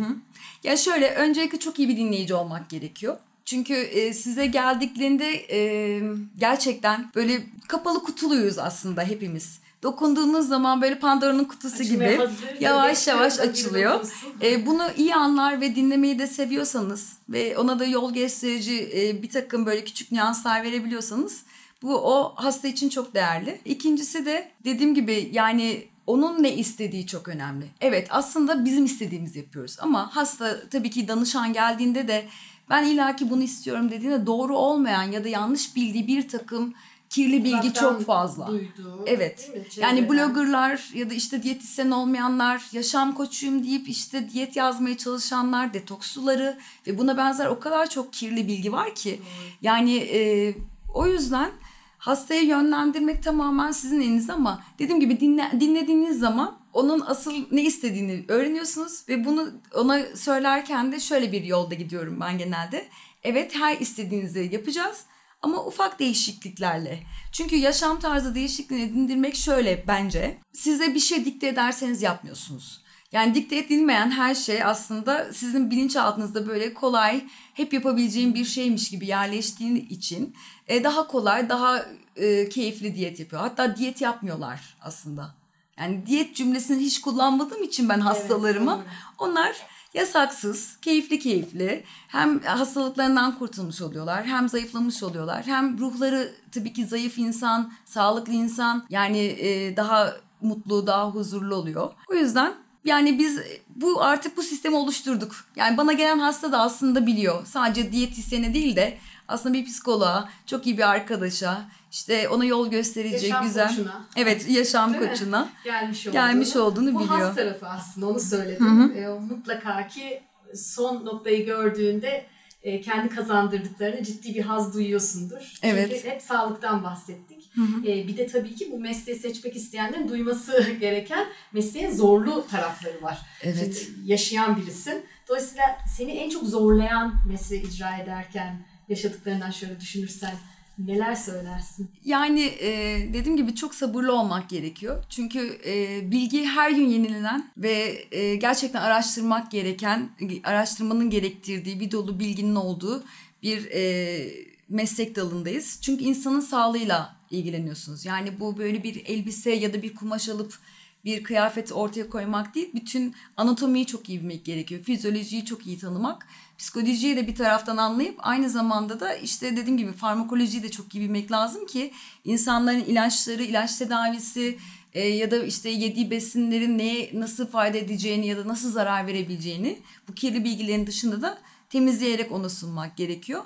Ya 0.63 0.77
şöyle 0.77 1.09
öncelikle 1.15 1.59
çok 1.59 1.79
iyi 1.79 1.89
bir 1.89 1.97
dinleyici 1.97 2.33
olmak 2.33 2.69
gerekiyor. 2.69 3.17
Çünkü 3.45 3.73
e, 3.73 4.13
size 4.13 4.45
geldiklerinde 4.45 5.29
e, 5.51 6.01
gerçekten 6.37 7.11
böyle 7.15 7.43
kapalı 7.67 8.03
kutuluyuz 8.03 8.57
aslında 8.59 9.03
hepimiz. 9.03 9.59
Dokunduğunuz 9.83 10.47
zaman 10.47 10.81
böyle 10.81 10.99
Pandora'nın 10.99 11.43
kutusu 11.43 11.83
Açmaya 11.83 12.11
gibi 12.11 12.17
hazır, 12.17 12.59
yavaş 12.59 13.07
yavaş 13.07 13.39
açılıyor. 13.39 14.07
E, 14.41 14.65
bunu 14.65 14.83
iyi 14.97 15.15
anlar 15.15 15.61
ve 15.61 15.75
dinlemeyi 15.75 16.19
de 16.19 16.27
seviyorsanız 16.27 17.17
ve 17.29 17.57
ona 17.57 17.79
da 17.79 17.85
yol 17.85 18.13
gösterici 18.13 18.91
e, 18.95 19.21
bir 19.21 19.29
takım 19.29 19.65
böyle 19.65 19.83
küçük 19.83 20.11
nüanslar 20.11 20.63
verebiliyorsanız 20.63 21.43
bu 21.81 21.95
o 21.95 22.33
hasta 22.35 22.67
için 22.67 22.89
çok 22.89 23.13
değerli. 23.13 23.61
İkincisi 23.65 24.25
de 24.25 24.51
dediğim 24.65 24.95
gibi 24.95 25.29
yani 25.33 25.87
onun 26.07 26.43
ne 26.43 26.55
istediği 26.55 27.07
çok 27.07 27.27
önemli. 27.27 27.65
Evet 27.81 28.07
aslında 28.09 28.65
bizim 28.65 28.85
istediğimizi 28.85 29.39
yapıyoruz 29.39 29.77
ama 29.79 30.15
hasta 30.15 30.69
tabii 30.69 30.89
ki 30.89 31.07
danışan 31.07 31.53
geldiğinde 31.53 32.07
de 32.07 32.25
ben 32.69 32.85
ilaki 32.85 33.29
bunu 33.29 33.43
istiyorum 33.43 33.91
dediğinde 33.91 34.25
doğru 34.25 34.57
olmayan 34.57 35.03
ya 35.03 35.23
da 35.23 35.29
yanlış 35.29 35.75
bildiği 35.75 36.07
bir 36.07 36.27
takım 36.27 36.73
kirli 37.13 37.43
bilgi 37.43 37.59
Uzaktan 37.59 37.81
çok 37.81 38.05
fazla. 38.05 38.47
Duyduğu, 38.47 39.03
Evet. 39.05 39.51
Yani 39.77 40.09
bloggerlar 40.09 40.89
ya 40.93 41.09
da 41.09 41.13
işte 41.13 41.43
diyetisyen 41.43 41.91
olmayanlar, 41.91 42.63
yaşam 42.71 43.15
koçuyum 43.15 43.63
deyip 43.63 43.89
işte 43.89 44.29
diyet 44.29 44.55
yazmaya 44.55 44.97
çalışanlar, 44.97 45.73
detoks 45.73 46.07
suları 46.07 46.57
ve 46.87 46.97
buna 46.97 47.17
benzer 47.17 47.45
o 47.45 47.59
kadar 47.59 47.89
çok 47.89 48.13
kirli 48.13 48.47
bilgi 48.47 48.71
var 48.71 48.95
ki. 48.95 49.19
Yani 49.61 49.95
e, 49.97 50.53
o 50.93 51.07
yüzden 51.07 51.51
hastaya 51.97 52.41
yönlendirmek 52.41 53.23
tamamen 53.23 53.71
sizin 53.71 54.01
elinizde 54.01 54.33
ama 54.33 54.63
dediğim 54.79 54.99
gibi 54.99 55.19
dinle, 55.19 55.51
dinlediğiniz 55.59 56.19
zaman 56.19 56.57
onun 56.73 57.03
asıl 57.07 57.33
ne 57.51 57.61
istediğini 57.61 58.25
öğreniyorsunuz 58.27 59.03
ve 59.09 59.25
bunu 59.25 59.49
ona 59.75 59.99
söylerken 60.15 60.91
de 60.91 60.99
şöyle 60.99 61.31
bir 61.31 61.43
yolda 61.43 61.75
gidiyorum 61.75 62.17
ben 62.21 62.37
genelde. 62.37 62.85
Evet 63.23 63.55
her 63.55 63.77
istediğinizi 63.77 64.49
yapacağız 64.53 65.05
ama 65.43 65.65
ufak 65.65 65.99
değişikliklerle. 65.99 67.03
Çünkü 67.31 67.55
yaşam 67.55 67.99
tarzı 67.99 68.35
değişikliğini 68.35 68.83
edindirmek 68.83 69.35
şöyle 69.35 69.87
bence. 69.87 70.37
Size 70.53 70.95
bir 70.95 70.99
şey 70.99 71.25
dikte 71.25 71.47
ederseniz 71.47 72.01
yapmıyorsunuz. 72.01 72.83
Yani 73.11 73.35
dikte 73.35 73.57
edilmeyen 73.57 74.11
her 74.11 74.35
şey 74.35 74.63
aslında 74.63 75.33
sizin 75.33 75.71
bilinçaltınızda 75.71 76.47
böyle 76.47 76.73
kolay, 76.73 77.25
hep 77.53 77.73
yapabileceğim 77.73 78.33
bir 78.33 78.45
şeymiş 78.45 78.89
gibi 78.89 79.07
yerleştiği 79.07 79.89
için 79.89 80.35
e, 80.67 80.83
daha 80.83 81.07
kolay, 81.07 81.49
daha 81.49 81.85
e, 82.15 82.49
keyifli 82.49 82.95
diyet 82.95 83.19
yapıyor. 83.19 83.41
Hatta 83.41 83.75
diyet 83.77 84.01
yapmıyorlar 84.01 84.77
aslında. 84.81 85.35
Yani 85.79 86.05
diyet 86.05 86.35
cümlesini 86.35 86.81
hiç 86.83 87.01
kullanmadığım 87.01 87.63
için 87.63 87.89
ben 87.89 87.99
hastalarıma 87.99 88.75
doğru. 88.77 88.83
onlar 89.17 89.55
yasaksız, 89.93 90.77
keyifli 90.81 91.19
keyifli 91.19 91.83
hem 92.07 92.39
hastalıklarından 92.39 93.39
kurtulmuş 93.39 93.81
oluyorlar 93.81 94.25
hem 94.25 94.49
zayıflamış 94.49 95.03
oluyorlar. 95.03 95.45
Hem 95.45 95.79
ruhları 95.79 96.31
tabii 96.51 96.73
ki 96.73 96.85
zayıf 96.85 97.17
insan, 97.17 97.71
sağlıklı 97.85 98.33
insan 98.33 98.85
yani 98.89 99.19
e, 99.19 99.77
daha 99.77 100.13
mutlu, 100.41 100.87
daha 100.87 101.09
huzurlu 101.09 101.55
oluyor. 101.55 101.93
O 102.09 102.13
yüzden 102.13 102.53
yani 102.85 103.19
biz 103.19 103.39
bu 103.75 104.03
artık 104.03 104.37
bu 104.37 104.41
sistemi 104.43 104.75
oluşturduk. 104.75 105.35
Yani 105.55 105.77
bana 105.77 105.93
gelen 105.93 106.19
hasta 106.19 106.51
da 106.51 106.59
aslında 106.59 107.05
biliyor. 107.05 107.45
Sadece 107.45 107.91
diyetisyene 107.91 108.53
değil 108.53 108.75
de 108.75 108.97
aslında 109.27 109.53
bir 109.53 109.65
psikoloğa, 109.65 110.29
çok 110.45 110.65
iyi 110.65 110.77
bir 110.77 110.89
arkadaşa, 110.89 111.65
işte 111.93 112.29
ona 112.29 112.45
yol 112.45 112.69
gösterici, 112.69 113.25
Yaşam 113.25 113.45
güzel. 113.45 113.67
koçuna. 113.69 114.05
Evet, 114.15 114.49
yaşam 114.49 114.93
Değil 114.93 115.03
mi? 115.03 115.09
koçuna. 115.09 115.49
gelmiş 115.63 116.07
olduğunu, 116.07 116.13
Gelmiş 116.21 116.55
olduğunu 116.55 116.93
bu 116.93 116.99
biliyor. 116.99 117.19
has 117.19 117.35
tarafı 117.35 117.67
aslında 117.67 118.07
onu 118.07 118.19
söyledim. 118.19 118.93
E, 118.97 119.07
mutlaka 119.07 119.87
ki 119.87 120.21
son 120.55 121.05
noktayı 121.05 121.45
gördüğünde 121.45 122.25
e, 122.63 122.81
kendi 122.81 123.15
kazandırdıklarını 123.15 124.03
ciddi 124.03 124.35
bir 124.35 124.41
haz 124.41 124.73
duyuyorsundur. 124.73 125.53
Evet. 125.63 125.89
Çünkü 125.95 126.09
hep 126.09 126.21
sağlıktan 126.21 126.83
bahsettik. 126.83 127.51
E, 127.87 128.07
bir 128.07 128.17
de 128.17 128.27
tabii 128.27 128.55
ki 128.55 128.69
bu 128.71 128.79
mesleği 128.79 129.19
seçmek 129.19 129.55
isteyenlerin 129.55 130.07
duyması 130.09 130.61
gereken 130.79 131.27
mesleğin 131.53 131.91
zorlu 131.91 132.47
tarafları 132.51 133.01
var. 133.01 133.17
Evet. 133.41 133.83
Şimdi 133.85 134.11
yaşayan 134.11 134.57
birisin. 134.57 135.05
Dolayısıyla 135.29 135.63
seni 135.97 136.11
en 136.11 136.29
çok 136.29 136.43
zorlayan 136.43 137.13
mesleği 137.29 137.63
icra 137.67 137.97
ederken 137.97 138.65
yaşadıklarından 138.89 139.51
şöyle 139.51 139.79
düşünürsen 139.79 140.33
neler 140.77 141.15
söylersin? 141.15 141.91
Yani 142.05 142.41
e, 142.41 142.69
dediğim 143.13 143.37
gibi 143.37 143.55
çok 143.55 143.75
sabırlı 143.75 144.19
olmak 144.19 144.49
gerekiyor. 144.49 145.03
Çünkü 145.09 145.59
e, 145.65 146.01
bilgi 146.11 146.45
her 146.45 146.71
gün 146.71 146.89
yenilenen 146.89 147.51
ve 147.57 148.05
e, 148.11 148.35
gerçekten 148.35 148.81
araştırmak 148.81 149.51
gereken, 149.51 150.09
araştırmanın 150.43 151.09
gerektirdiği 151.09 151.79
bir 151.79 151.91
dolu 151.91 152.19
bilginin 152.19 152.55
olduğu 152.55 153.03
bir 153.43 153.71
e, 153.71 154.43
meslek 154.69 155.15
dalındayız. 155.15 155.79
Çünkü 155.81 156.03
insanın 156.03 156.39
sağlığıyla 156.39 157.15
ilgileniyorsunuz. 157.31 158.05
Yani 158.05 158.39
bu 158.39 158.57
böyle 158.57 158.83
bir 158.83 159.05
elbise 159.05 159.51
ya 159.51 159.73
da 159.73 159.81
bir 159.81 159.95
kumaş 159.95 160.29
alıp 160.29 160.59
bir 161.05 161.23
kıyafet 161.23 161.71
ortaya 161.71 162.09
koymak 162.09 162.55
değil, 162.55 162.69
bütün 162.73 163.15
anatomiyi 163.37 163.85
çok 163.85 164.09
iyi 164.09 164.19
bilmek 164.19 164.45
gerekiyor. 164.45 164.83
Fizyolojiyi 164.83 165.45
çok 165.45 165.67
iyi 165.67 165.79
tanımak, 165.79 166.27
psikolojiyi 166.57 167.15
de 167.15 167.27
bir 167.27 167.35
taraftan 167.35 167.77
anlayıp 167.77 168.15
aynı 168.17 168.49
zamanda 168.49 168.99
da 168.99 169.15
işte 169.15 169.57
dediğim 169.57 169.77
gibi 169.77 169.91
farmakolojiyi 169.91 170.63
de 170.63 170.71
çok 170.71 170.95
iyi 170.95 171.01
bilmek 171.03 171.31
lazım 171.31 171.65
ki 171.65 171.91
insanların 172.25 172.83
ilaçları, 172.83 173.43
ilaç 173.43 173.77
tedavisi 173.77 174.57
e, 174.93 175.07
ya 175.07 175.31
da 175.31 175.43
işte 175.43 175.69
yediği 175.69 176.11
besinlerin 176.11 176.77
neye 176.77 177.11
nasıl 177.13 177.47
fayda 177.47 177.77
edeceğini 177.77 178.27
ya 178.27 178.37
da 178.37 178.47
nasıl 178.47 178.71
zarar 178.71 179.07
verebileceğini 179.07 179.79
bu 180.09 180.13
kirli 180.13 180.43
bilgilerin 180.43 180.87
dışında 180.87 181.21
da 181.21 181.37
temizleyerek 181.69 182.31
ona 182.31 182.49
sunmak 182.49 182.97
gerekiyor. 182.97 183.43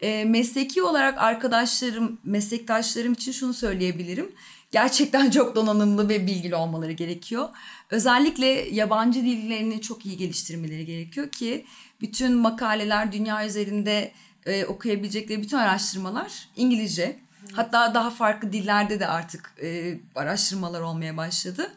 E, 0.00 0.24
mesleki 0.24 0.82
olarak 0.82 1.18
arkadaşlarım, 1.18 2.18
meslektaşlarım 2.24 3.12
için 3.12 3.32
şunu 3.32 3.54
söyleyebilirim. 3.54 4.32
Gerçekten 4.70 5.30
çok 5.36 5.56
donanımlı 5.56 6.08
ve 6.08 6.26
bilgili 6.26 6.54
olmaları 6.54 6.92
gerekiyor. 6.92 7.48
Özellikle 7.90 8.46
yabancı 8.46 9.22
dillerini 9.22 9.80
çok 9.80 10.06
iyi 10.06 10.16
geliştirmeleri 10.16 10.86
gerekiyor 10.86 11.30
ki 11.30 11.66
bütün 12.00 12.36
makaleler 12.36 13.12
dünya 13.12 13.46
üzerinde 13.46 14.12
e, 14.46 14.64
okuyabilecekleri 14.64 15.42
bütün 15.42 15.56
araştırmalar 15.56 16.48
İngilizce. 16.56 17.16
Hatta 17.52 17.94
daha 17.94 18.10
farklı 18.10 18.52
dillerde 18.52 19.00
de 19.00 19.06
artık 19.06 19.54
e, 19.62 19.98
araştırmalar 20.14 20.80
olmaya 20.80 21.16
başladı. 21.16 21.72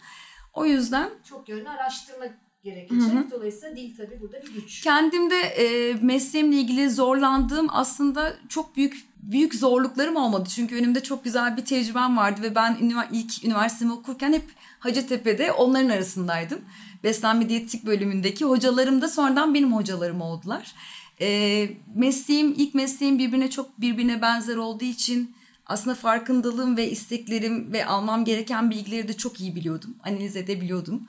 O 0.53 0.65
yüzden 0.65 1.09
Çok 1.29 1.49
yönlü 1.49 1.69
araştırma 1.69 2.25
gerekecek. 2.63 3.31
Dolayısıyla 3.31 3.75
dil 3.75 3.97
tabii 3.97 4.21
burada 4.21 4.41
bir 4.41 4.53
güç. 4.53 4.81
kendimde 4.81 5.39
e, 5.39 5.93
mesleğimle 5.93 6.55
ilgili 6.55 6.89
zorlandığım 6.89 7.67
aslında 7.69 8.33
çok 8.49 8.75
büyük 8.75 9.09
büyük 9.19 9.55
zorluklarım 9.55 10.15
olmadı. 10.15 10.49
Çünkü 10.55 10.75
önümde 10.75 11.03
çok 11.03 11.23
güzel 11.23 11.57
bir 11.57 11.65
tecrübem 11.65 12.17
vardı 12.17 12.41
ve 12.41 12.55
ben 12.55 12.77
ilk 13.11 13.45
üniversitemi 13.45 13.93
okurken 13.93 14.33
hep 14.33 14.43
Hacettepe'de 14.79 15.51
onların 15.51 15.89
arasındaydım. 15.89 16.59
Beslenme 17.03 17.49
diyetik 17.49 17.85
bölümündeki 17.85 18.45
hocalarım 18.45 19.01
da 19.01 19.07
sonradan 19.07 19.53
benim 19.53 19.75
hocalarım 19.75 20.21
oldular. 20.21 20.75
E, 21.21 21.69
mesleğim, 21.95 22.53
ilk 22.57 22.75
mesleğim 22.75 23.19
birbirine 23.19 23.49
çok 23.49 23.81
birbirine 23.81 24.21
benzer 24.21 24.55
olduğu 24.55 24.85
için 24.85 25.35
aslında 25.65 25.95
farkındalığım 25.95 26.77
ve 26.77 26.91
isteklerim 26.91 27.73
ve 27.73 27.85
almam 27.85 28.25
gereken 28.25 28.69
bilgileri 28.69 29.07
de 29.07 29.17
çok 29.17 29.41
iyi 29.41 29.55
biliyordum. 29.55 29.95
Analiz 30.03 30.35
edebiliyordum. 30.35 31.07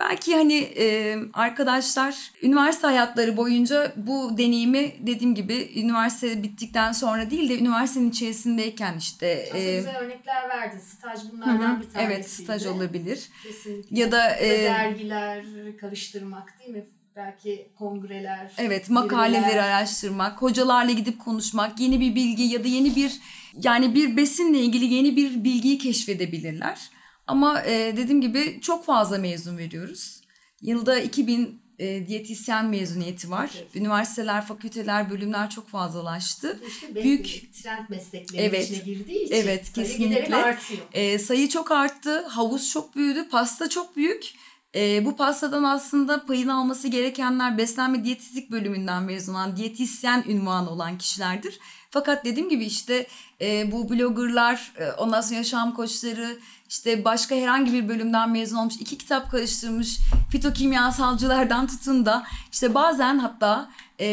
Belki 0.00 0.36
hani 0.36 0.58
e, 0.58 1.16
arkadaşlar 1.32 2.32
üniversite 2.42 2.86
hayatları 2.86 3.36
boyunca 3.36 3.92
bu 3.96 4.38
deneyimi 4.38 4.92
dediğim 5.00 5.34
gibi 5.34 5.70
üniversite 5.76 6.42
bittikten 6.42 6.92
sonra 6.92 7.30
değil 7.30 7.48
de 7.48 7.58
üniversitenin 7.58 8.10
içerisindeyken 8.10 8.98
işte 8.98 9.44
Aslında 9.46 9.58
e, 9.58 9.76
güzel 9.76 9.96
örnekler 9.96 10.48
verdin. 10.48 10.78
Staj 10.78 11.20
bunlardan 11.32 11.80
bir 11.80 11.88
tanesiydi. 11.88 12.12
evet 12.12 12.30
staj 12.30 12.66
olabilir. 12.66 13.28
Kesinlikle. 13.42 14.00
Ya 14.00 14.12
da 14.12 14.36
e, 14.36 14.64
dergiler 14.64 15.44
karıştırmak 15.80 16.58
değil 16.58 16.70
mi? 16.70 16.84
Belki 17.16 17.68
kongreler. 17.78 18.52
Evet 18.58 18.90
makaleleri 18.90 19.44
zirveler. 19.44 19.68
araştırmak, 19.68 20.42
hocalarla 20.42 20.92
gidip 20.92 21.18
konuşmak, 21.18 21.80
yeni 21.80 22.00
bir 22.00 22.14
bilgi 22.14 22.42
ya 22.42 22.64
da 22.64 22.68
yeni 22.68 22.96
bir 22.96 23.20
yani 23.62 23.94
bir 23.94 24.16
besinle 24.16 24.58
ilgili 24.58 24.94
yeni 24.94 25.16
bir 25.16 25.44
bilgiyi 25.44 25.78
keşfedebilirler. 25.78 26.90
Ama 27.26 27.62
e, 27.62 27.96
dediğim 27.96 28.20
gibi 28.20 28.60
çok 28.62 28.84
fazla 28.84 29.18
mezun 29.18 29.58
veriyoruz. 29.58 30.20
Yılda 30.62 30.98
2000 31.00 31.60
e, 31.78 32.06
diyetisyen 32.06 32.66
mezuniyeti 32.66 33.30
var. 33.30 33.50
Evet. 33.56 33.76
Üniversiteler, 33.76 34.46
fakülteler, 34.46 35.10
bölümler 35.10 35.50
çok 35.50 35.68
fazlalaştı. 35.68 36.58
İşte 36.68 36.94
Büyük- 36.94 37.54
trend 37.54 37.88
mesleklerin 37.88 38.42
Evet. 38.48 38.64
içine 38.70 38.78
girdiği 38.84 39.24
için 39.24 39.34
Evet, 39.34 39.66
sayı 39.74 39.86
kesinlikle. 39.86 40.36
artıyor. 40.36 40.80
E, 40.92 41.18
sayı 41.18 41.48
çok 41.48 41.70
arttı, 41.70 42.26
havuz 42.26 42.70
çok 42.70 42.96
büyüdü, 42.96 43.28
pasta 43.28 43.68
çok 43.68 43.96
büyük. 43.96 44.32
E, 44.74 45.04
bu 45.04 45.16
pastadan 45.16 45.64
aslında 45.64 46.26
payını 46.26 46.54
alması 46.54 46.88
gerekenler 46.88 47.58
beslenme 47.58 48.04
diyetistik 48.04 48.50
bölümünden 48.50 49.02
mezun 49.02 49.34
olan 49.34 49.56
diyetisyen 49.56 50.24
ünvanı 50.28 50.70
olan 50.70 50.98
kişilerdir. 50.98 51.58
Fakat 51.90 52.24
dediğim 52.24 52.48
gibi 52.48 52.64
işte 52.64 53.06
e, 53.40 53.72
bu 53.72 53.90
bloggerlar, 53.90 54.72
e, 54.78 54.90
ondan 54.92 55.20
sonra 55.20 55.34
yaşam 55.36 55.74
koçları, 55.74 56.38
işte 56.70 57.04
başka 57.04 57.34
herhangi 57.34 57.72
bir 57.72 57.88
bölümden 57.88 58.30
mezun 58.30 58.56
olmuş, 58.56 58.74
iki 58.80 58.98
kitap 58.98 59.30
karıştırmış 59.30 59.98
fitokimyasalcılardan 60.30 61.66
tutun 61.66 62.06
da 62.06 62.24
işte 62.52 62.74
bazen 62.74 63.18
hatta 63.18 63.70
e, 64.00 64.06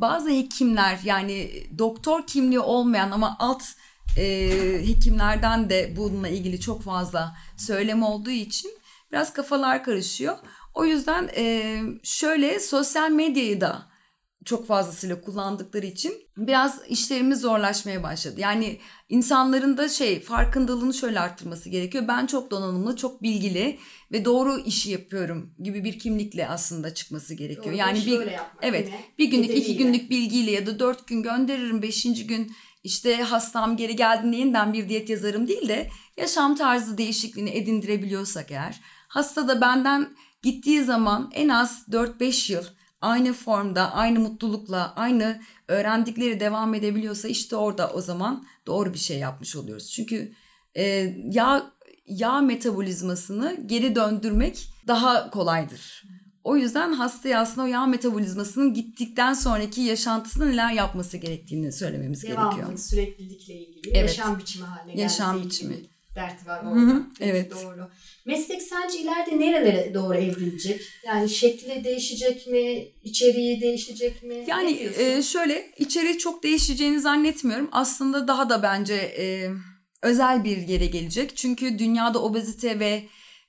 bazı 0.00 0.30
hekimler 0.30 0.98
yani 1.04 1.50
doktor 1.78 2.26
kimliği 2.26 2.60
olmayan 2.60 3.10
ama 3.10 3.36
alt 3.38 3.62
e, 4.18 4.50
hekimlerden 4.86 5.70
de 5.70 5.94
bununla 5.96 6.28
ilgili 6.28 6.60
çok 6.60 6.82
fazla 6.82 7.36
söylem 7.56 8.02
olduğu 8.02 8.30
için 8.30 8.70
biraz 9.12 9.32
kafalar 9.32 9.84
karışıyor. 9.84 10.36
O 10.74 10.84
yüzden 10.84 11.30
e, 11.36 11.80
şöyle 12.02 12.60
sosyal 12.60 13.10
medyayı 13.10 13.60
da 13.60 13.93
çok 14.44 14.66
fazlasıyla 14.66 15.20
kullandıkları 15.20 15.86
için 15.86 16.12
biraz 16.36 16.80
işlerimiz 16.88 17.40
zorlaşmaya 17.40 18.02
başladı. 18.02 18.40
Yani 18.40 18.78
insanların 19.08 19.76
da 19.76 19.88
şey 19.88 20.20
farkındalığını 20.20 20.94
şöyle 20.94 21.20
arttırması 21.20 21.68
gerekiyor. 21.68 22.04
Ben 22.08 22.26
çok 22.26 22.50
donanımlı, 22.50 22.96
çok 22.96 23.22
bilgili 23.22 23.78
ve 24.12 24.24
doğru 24.24 24.58
işi 24.58 24.90
yapıyorum 24.90 25.54
gibi 25.62 25.84
bir 25.84 25.98
kimlikle 25.98 26.48
aslında 26.48 26.94
çıkması 26.94 27.34
gerekiyor. 27.34 27.66
Doğru, 27.66 27.76
yani 27.76 28.06
bir 28.06 28.20
evet 28.62 28.88
yine 28.88 29.00
bir 29.18 29.30
günlük 29.30 29.50
iki 29.50 29.60
bedeliyle. 29.60 29.82
günlük 29.82 30.10
bilgiyle 30.10 30.50
ya 30.50 30.66
da 30.66 30.78
dört 30.78 31.06
gün 31.06 31.22
gönderirim 31.22 31.82
beşinci 31.82 32.26
gün 32.26 32.52
işte 32.82 33.16
hastam 33.16 33.76
geri 33.76 33.96
geldiğinde 33.96 34.36
yeniden 34.36 34.72
bir 34.72 34.88
diyet 34.88 35.08
yazarım 35.08 35.48
değil 35.48 35.68
de 35.68 35.88
yaşam 36.16 36.56
tarzı 36.56 36.98
değişikliğini 36.98 37.50
edindirebiliyorsak 37.50 38.50
eğer 38.50 38.80
hasta 39.08 39.48
da 39.48 39.60
benden 39.60 40.08
gittiği 40.42 40.84
zaman 40.84 41.30
en 41.34 41.48
az 41.48 41.84
4-5 41.90 42.52
yıl 42.52 42.64
aynı 43.04 43.32
formda, 43.32 43.92
aynı 43.92 44.20
mutlulukla, 44.20 44.92
aynı 44.96 45.40
öğrendikleri 45.68 46.40
devam 46.40 46.74
edebiliyorsa 46.74 47.28
işte 47.28 47.56
orada 47.56 47.90
o 47.90 48.00
zaman 48.00 48.46
doğru 48.66 48.94
bir 48.94 48.98
şey 48.98 49.18
yapmış 49.18 49.56
oluyoruz. 49.56 49.92
Çünkü 49.92 50.32
e, 50.74 50.84
yağ 51.30 51.72
yağ 52.06 52.40
metabolizmasını 52.40 53.56
geri 53.66 53.94
döndürmek 53.94 54.68
daha 54.86 55.30
kolaydır. 55.30 56.02
O 56.44 56.56
yüzden 56.56 56.92
hastaya 56.92 57.40
aslında 57.40 57.62
o 57.62 57.70
yağ 57.70 57.86
metabolizmasının 57.86 58.74
gittikten 58.74 59.34
sonraki 59.34 59.80
yaşantısında 59.80 60.44
neler 60.44 60.72
yapması 60.72 61.16
gerektiğini 61.16 61.72
söylememiz 61.72 62.22
gerekiyor. 62.22 62.52
Devamlılık, 62.52 62.80
süreklilikle 62.80 63.54
ilgili 63.54 63.90
Evet. 63.90 64.08
yaşam 64.08 64.38
biçimi 64.38 64.64
haline 64.64 64.94
gelmesi 64.94 65.22
Yaşam 65.22 65.38
ilgili 65.38 65.93
derti 66.16 66.46
var 66.46 66.64
Hı 66.64 66.68
orada. 66.68 66.80
hı, 66.80 67.02
Peki, 67.18 67.30
evet. 67.30 67.52
Doğru. 67.52 67.88
Meslek 68.26 68.62
sence 68.62 68.98
ileride 68.98 69.38
nerelere 69.38 69.94
doğru 69.94 70.14
evrilecek? 70.16 70.80
Yani 71.06 71.28
şekli 71.28 71.84
değişecek 71.84 72.46
mi? 72.46 72.88
İçeriği 73.04 73.60
değişecek 73.60 74.22
mi? 74.22 74.44
Yani 74.46 74.88
e, 74.98 75.22
şöyle 75.22 75.70
içeriği 75.78 76.18
çok 76.18 76.42
değişeceğini 76.42 77.00
zannetmiyorum. 77.00 77.68
Aslında 77.72 78.28
daha 78.28 78.50
da 78.50 78.62
bence 78.62 78.94
e, 78.94 79.50
özel 80.02 80.44
bir 80.44 80.56
yere 80.68 80.86
gelecek. 80.86 81.36
Çünkü 81.36 81.78
dünyada 81.78 82.22
obezite 82.22 82.78
ve 82.78 83.02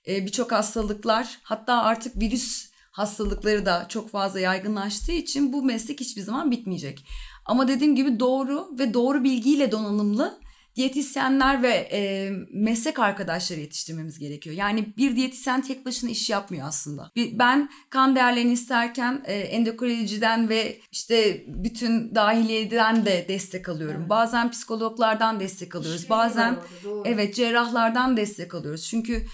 e, 0.07 0.25
birçok 0.25 0.51
hastalıklar 0.51 1.39
hatta 1.43 1.73
artık 1.83 2.19
virüs 2.21 2.69
hastalıkları 2.91 3.65
da 3.65 3.85
çok 3.89 4.09
fazla 4.09 4.39
yaygınlaştığı 4.39 5.11
için 5.11 5.53
bu 5.53 5.63
meslek 5.63 5.99
hiçbir 5.99 6.21
zaman 6.21 6.51
bitmeyecek. 6.51 7.05
Ama 7.45 7.67
dediğim 7.67 7.95
gibi 7.95 8.19
doğru 8.19 8.69
ve 8.79 8.93
doğru 8.93 9.23
bilgiyle 9.23 9.71
donanımlı 9.71 10.39
diyetisyenler 10.75 11.63
ve 11.63 11.89
e, 11.91 12.31
meslek 12.53 12.99
arkadaşları 12.99 13.59
yetiştirmemiz 13.59 14.19
gerekiyor. 14.19 14.55
Yani 14.55 14.93
bir 14.97 15.15
diyetisyen 15.15 15.61
tek 15.61 15.85
başına 15.85 16.09
iş 16.09 16.29
yapmıyor 16.29 16.67
aslında. 16.67 17.11
Ben 17.15 17.69
kan 17.89 18.15
değerlerini 18.15 18.53
isterken 18.53 19.23
e, 19.25 19.33
endokrinolojiden 19.33 20.49
ve 20.49 20.79
işte 20.91 21.43
bütün 21.47 22.15
dahiliyeden 22.15 23.05
de 23.05 23.25
destek 23.27 23.69
alıyorum. 23.69 23.99
Evet. 23.99 24.09
Bazen 24.09 24.51
psikologlardan 24.51 25.39
destek 25.39 25.75
alıyoruz. 25.75 26.01
İşbirliği 26.01 26.19
Bazen 26.19 26.57
orada. 26.85 27.09
Evet 27.09 27.35
cerrahlardan 27.35 28.17
destek 28.17 28.55
alıyoruz. 28.55 28.87
Çünkü 28.89 29.25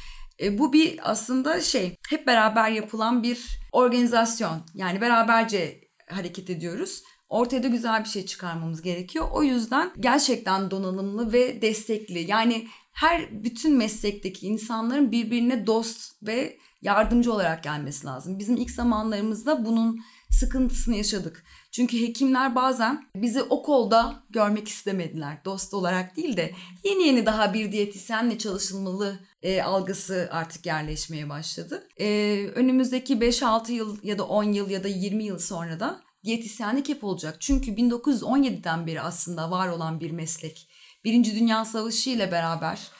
e, 0.41 0.57
bu 0.57 0.73
bir 0.73 1.11
aslında 1.11 1.61
şey 1.61 1.95
hep 2.09 2.27
beraber 2.27 2.69
yapılan 2.69 3.23
bir 3.23 3.59
organizasyon. 3.71 4.65
Yani 4.73 5.01
beraberce 5.01 5.81
hareket 6.09 6.49
ediyoruz. 6.49 7.03
Ortaya 7.31 7.63
da 7.63 7.67
güzel 7.67 8.03
bir 8.03 8.09
şey 8.09 8.25
çıkarmamız 8.25 8.81
gerekiyor. 8.81 9.27
O 9.33 9.43
yüzden 9.43 9.91
gerçekten 9.99 10.71
donanımlı 10.71 11.33
ve 11.33 11.61
destekli. 11.61 12.19
Yani 12.19 12.67
her 12.91 13.43
bütün 13.43 13.77
meslekteki 13.77 14.47
insanların 14.47 15.11
birbirine 15.11 15.67
dost 15.67 16.23
ve 16.23 16.57
yardımcı 16.81 17.33
olarak 17.33 17.63
gelmesi 17.63 18.07
lazım. 18.07 18.39
Bizim 18.39 18.57
ilk 18.57 18.71
zamanlarımızda 18.71 19.65
bunun 19.65 20.01
sıkıntısını 20.29 20.95
yaşadık. 20.95 21.43
Çünkü 21.71 22.01
hekimler 22.01 22.55
bazen 22.55 23.05
bizi 23.15 23.43
o 23.43 23.63
kolda 23.63 24.23
görmek 24.29 24.67
istemediler. 24.67 25.45
Dost 25.45 25.73
olarak 25.73 26.17
değil 26.17 26.37
de 26.37 26.51
yeni 26.83 27.07
yeni 27.07 27.25
daha 27.25 27.53
bir 27.53 27.71
diyetisyenle 27.71 28.37
çalışılmalı 28.37 29.19
e, 29.43 29.61
algısı 29.61 30.29
artık 30.31 30.65
yerleşmeye 30.65 31.29
başladı. 31.29 31.87
E, 31.99 32.07
önümüzdeki 32.55 33.13
5-6 33.13 33.71
yıl 33.71 33.97
ya 34.03 34.17
da 34.17 34.27
10 34.27 34.43
yıl 34.43 34.69
ya 34.69 34.83
da 34.83 34.87
20 34.87 35.23
yıl 35.23 35.39
sonra 35.39 35.79
da 35.79 36.10
diyetisyenlik 36.23 36.89
hep 36.89 37.03
olacak. 37.03 37.37
Çünkü 37.39 37.71
1917'den 37.71 38.87
beri 38.87 39.01
aslında 39.01 39.51
var 39.51 39.67
olan 39.67 39.99
bir 39.99 40.11
meslek. 40.11 40.67
Birinci 41.03 41.39
Dünya 41.39 41.65
Savaşı 41.65 42.09
ile 42.09 42.31
beraber 42.31 42.91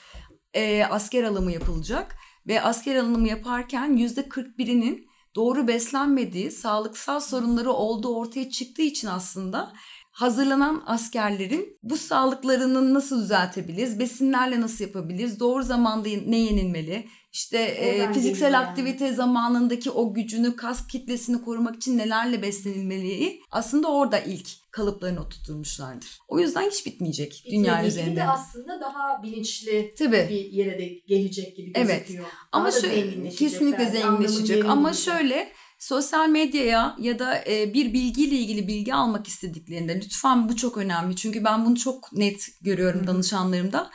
e, 0.54 0.84
asker 0.84 1.24
alımı 1.24 1.52
yapılacak 1.52 2.16
ve 2.46 2.62
asker 2.62 2.96
alımı 2.96 3.28
yaparken 3.28 3.96
%41'inin 3.96 5.06
doğru 5.34 5.68
beslenmediği, 5.68 6.50
sağlıksal 6.50 7.20
sorunları 7.20 7.70
olduğu 7.70 8.16
ortaya 8.16 8.50
çıktığı 8.50 8.82
için 8.82 9.08
aslında 9.08 9.72
hazırlanan 10.12 10.82
askerlerin 10.86 11.78
bu 11.82 11.96
sağlıklarını 11.96 12.94
nasıl 12.94 13.22
düzeltebiliriz, 13.22 13.98
besinlerle 13.98 14.60
nasıl 14.60 14.84
yapabiliriz, 14.84 15.40
doğru 15.40 15.62
zamanda 15.62 16.08
ne 16.26 16.38
yenilmeli, 16.38 17.08
işte 17.32 17.58
e, 17.58 18.12
fiziksel 18.12 18.52
yani. 18.52 18.66
aktivite 18.66 19.12
zamanındaki 19.12 19.90
o 19.90 20.14
gücünü, 20.14 20.56
kas 20.56 20.86
kitlesini 20.86 21.42
korumak 21.42 21.76
için 21.76 21.98
nelerle 21.98 22.42
beslenilmeli 22.42 23.40
aslında 23.50 23.88
orada 23.92 24.18
ilk 24.18 24.48
kalıplarını 24.70 25.20
oturtmuşlardır. 25.20 26.18
O 26.28 26.38
yüzden 26.40 26.70
hiç 26.70 26.86
bitmeyecek 26.86 27.44
dünya 27.50 27.62
Bitmediği 27.62 27.78
gibi 27.80 27.88
üzerinde. 27.88 28.16
de 28.16 28.24
aslında 28.24 28.80
daha 28.80 29.22
bilinçli 29.22 29.94
Tabii. 29.98 30.26
bir 30.30 30.52
yere 30.52 30.78
de 30.78 30.86
gelecek 31.06 31.56
gibi 31.56 31.72
Evet. 31.74 31.98
gözüküyor. 32.06 32.28
Ama 32.52 32.64
Daha 32.64 32.76
da 32.76 32.80
şöyle 32.80 32.94
zenginleşecek 32.94 33.38
kesinlikle 33.38 33.78
belki, 33.78 33.98
zenginleşecek. 33.98 34.64
Ama 34.64 34.92
şöyle 34.92 35.52
sosyal 35.78 36.28
medyaya 36.28 36.96
ya 37.00 37.18
da 37.18 37.44
bir 37.48 37.92
bilgiyle 37.92 38.36
ilgili 38.36 38.68
bilgi 38.68 38.94
almak 38.94 39.28
istediklerinde 39.28 39.96
lütfen 39.96 40.48
bu 40.48 40.56
çok 40.56 40.76
önemli. 40.78 41.16
Çünkü 41.16 41.44
ben 41.44 41.64
bunu 41.66 41.76
çok 41.76 42.12
net 42.12 42.46
görüyorum 42.60 43.06
danışanlarımda. 43.06 43.90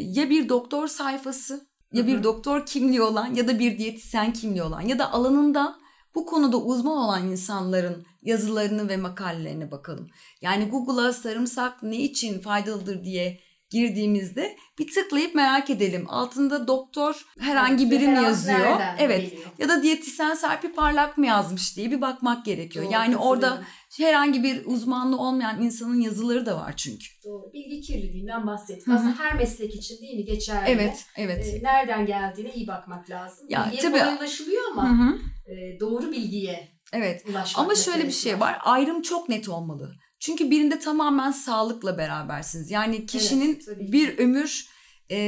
Ya 0.00 0.30
bir 0.30 0.48
doktor 0.48 0.88
sayfası 0.88 1.65
ya 1.92 2.06
bir 2.06 2.22
doktor 2.22 2.66
kimliği 2.66 3.02
olan 3.02 3.34
ya 3.34 3.48
da 3.48 3.58
bir 3.58 3.78
diyetisyen 3.78 4.32
kimliği 4.32 4.62
olan 4.62 4.80
ya 4.80 4.98
da 4.98 5.12
alanında 5.12 5.78
bu 6.14 6.26
konuda 6.26 6.56
uzman 6.56 6.96
olan 6.96 7.28
insanların 7.28 8.06
yazılarını 8.22 8.88
ve 8.88 8.96
makalelerini 8.96 9.70
bakalım. 9.70 10.08
Yani 10.40 10.68
Google'a 10.68 11.12
sarımsak 11.12 11.82
ne 11.82 11.96
için 11.96 12.40
faydalıdır 12.40 13.04
diye 13.04 13.40
girdiğimizde 13.70 14.56
bir 14.78 14.94
tıklayıp 14.94 15.34
merak 15.34 15.70
edelim. 15.70 16.06
Altında 16.08 16.68
doktor 16.68 17.26
herhangi 17.40 17.82
Evet, 17.84 17.92
biri 17.92 18.08
mi 18.08 18.12
referans 18.16 18.48
yazıyor? 18.48 18.80
Evet. 18.98 19.30
geliyor? 19.30 19.46
Ya 19.58 19.68
da 19.68 19.82
diyetisyen 19.82 20.34
Serpil 20.34 20.72
Parlak 20.72 21.18
mı 21.18 21.26
yazmış 21.26 21.76
diye 21.76 21.90
bir 21.90 22.00
bakmak 22.00 22.44
gerekiyor. 22.44 22.84
Doğru, 22.84 22.92
yani 22.92 23.16
orada 23.16 23.46
katılıyorum. 23.48 23.74
herhangi 23.98 24.42
bir 24.42 24.64
uzmanlığı 24.66 25.18
olmayan 25.18 25.62
insanın 25.62 26.00
yazıları 26.00 26.46
da 26.46 26.56
var 26.56 26.74
çünkü. 26.76 27.06
Doğru. 27.24 27.52
Bilgi 27.52 27.80
kirliliğinden 27.80 28.46
bahsettik. 28.46 28.88
Aslında 28.88 29.18
her 29.18 29.34
meslek 29.34 29.74
için 29.74 30.02
değil 30.02 30.16
mi 30.16 30.24
geçerli? 30.24 30.70
Evet, 30.70 31.06
evet. 31.16 31.46
E, 31.46 31.62
nereden 31.62 32.06
geldiğine 32.06 32.54
iyi 32.54 32.66
bakmak 32.66 33.10
lazım. 33.10 33.46
Ya, 33.50 33.64
Bilgiye 33.72 33.82
tabii. 33.92 34.18
ulaşılıyor 34.18 34.62
ama 34.72 34.88
hı. 34.90 35.18
e, 35.52 35.80
doğru 35.80 36.12
bilgiye 36.12 36.76
Evet. 36.92 37.24
ulaşmak 37.30 37.64
Ama 37.64 37.74
şöyle 37.74 38.06
bir 38.06 38.12
şey 38.12 38.40
var. 38.40 38.58
Ayrım 38.64 39.02
çok 39.02 39.28
net 39.28 39.48
olmalı. 39.48 39.92
Çünkü 40.18 40.50
birinde 40.50 40.78
tamamen 40.78 41.30
sağlıkla 41.30 41.98
berabersiniz. 41.98 42.70
Yani 42.70 43.06
kişinin 43.06 43.54
ki. 43.54 43.92
bir 43.92 44.18
ömür 44.18 44.68
e, 45.10 45.18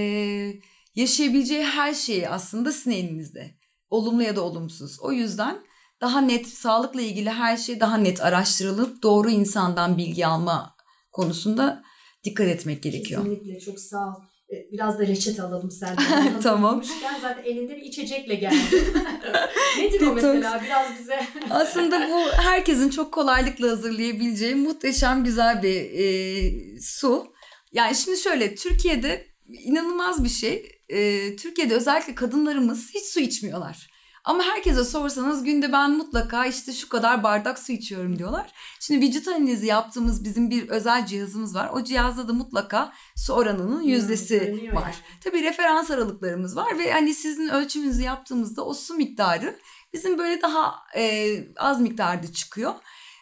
yaşayabileceği 0.95 1.65
her 1.65 1.95
şeyi 1.95 2.29
aslında 2.29 2.73
sizin 2.73 2.91
elinizde. 2.91 3.59
Olumlu 3.91 4.23
ya 4.23 4.37
da 4.37 4.41
olumsuz. 4.41 5.01
O 5.01 5.13
yüzden 5.13 5.59
daha 6.01 6.21
net 6.21 6.47
sağlıkla 6.47 7.03
ilgili 7.03 7.31
her 7.31 7.57
şey 7.57 7.81
daha 7.81 7.97
net 7.97 8.23
araştırılıp 8.23 9.03
doğru 9.03 9.31
insandan 9.31 9.99
bilgi 9.99 10.27
alma 10.27 10.77
konusunda 11.13 11.83
dikkat 12.25 12.47
etmek 12.47 12.83
gerekiyor. 12.83 13.25
Kesinlikle 13.25 13.61
çok 13.61 13.81
sağ 13.81 14.07
ol. 14.09 14.23
E, 14.53 14.73
Biraz 14.73 14.99
da 14.99 15.07
reçete 15.07 15.43
alalım 15.43 15.71
senden. 15.71 16.41
Tamam. 16.43 16.83
Zaten 17.23 17.45
elinde 17.45 17.77
bir 17.77 17.83
içecekle 17.83 18.35
geldi. 18.35 18.57
Nedir 19.79 20.07
o 20.07 20.15
mesela? 20.15 20.63
Biraz 20.65 20.99
bize 20.99 21.21
Aslında 21.51 22.09
bu 22.09 22.43
herkesin 22.43 22.91
çok 22.91 23.13
kolaylıkla 23.13 23.71
hazırlayabileceği 23.71 24.55
muhteşem 24.55 25.25
güzel 25.25 25.63
bir 25.63 25.81
e, 25.81 26.81
su. 26.81 27.27
Yani 27.73 27.95
şimdi 27.97 28.19
şöyle 28.19 28.55
Türkiye'de 28.55 29.27
inanılmaz 29.65 30.25
bir 30.25 30.29
şey. 30.29 30.73
e, 30.89 31.37
Türkiye'de 31.37 31.75
özellikle 31.75 32.15
kadınlarımız 32.15 32.91
hiç 32.95 33.05
su 33.05 33.21
içmiyorlar. 33.21 33.88
Ama 34.29 34.43
herkese 34.45 34.85
sorsanız 34.85 35.45
günde 35.45 35.73
ben 35.73 35.91
mutlaka 35.91 36.47
işte 36.47 36.73
şu 36.73 36.89
kadar 36.89 37.23
bardak 37.23 37.59
su 37.59 37.73
içiyorum 37.73 38.19
diyorlar. 38.19 38.53
Şimdi 38.81 39.07
vücut 39.07 39.29
analizi 39.29 39.67
yaptığımız 39.67 40.25
bizim 40.25 40.51
bir 40.51 40.69
özel 40.69 41.07
cihazımız 41.07 41.55
var. 41.55 41.71
O 41.73 41.85
cihazda 41.85 42.29
da 42.29 42.33
mutlaka 42.33 42.93
su 43.17 43.33
oranının 43.33 43.83
yüzdesi 43.83 44.41
Hmm, 44.41 44.77
var. 44.77 44.83
yani. 44.83 44.95
Tabii 45.25 45.43
referans 45.43 45.91
aralıklarımız 45.91 46.57
var 46.57 46.79
ve 46.79 46.93
hani 46.93 47.15
sizin 47.15 47.49
ölçümünüzü 47.49 48.03
yaptığımızda 48.03 48.65
o 48.65 48.75
su 48.75 48.95
miktarı 48.95 49.59
bizim 49.93 50.19
böyle 50.19 50.43
daha 50.43 50.75
e, 50.97 51.35
az 51.57 51.81
miktarda 51.81 52.33
çıkıyor. 52.33 52.75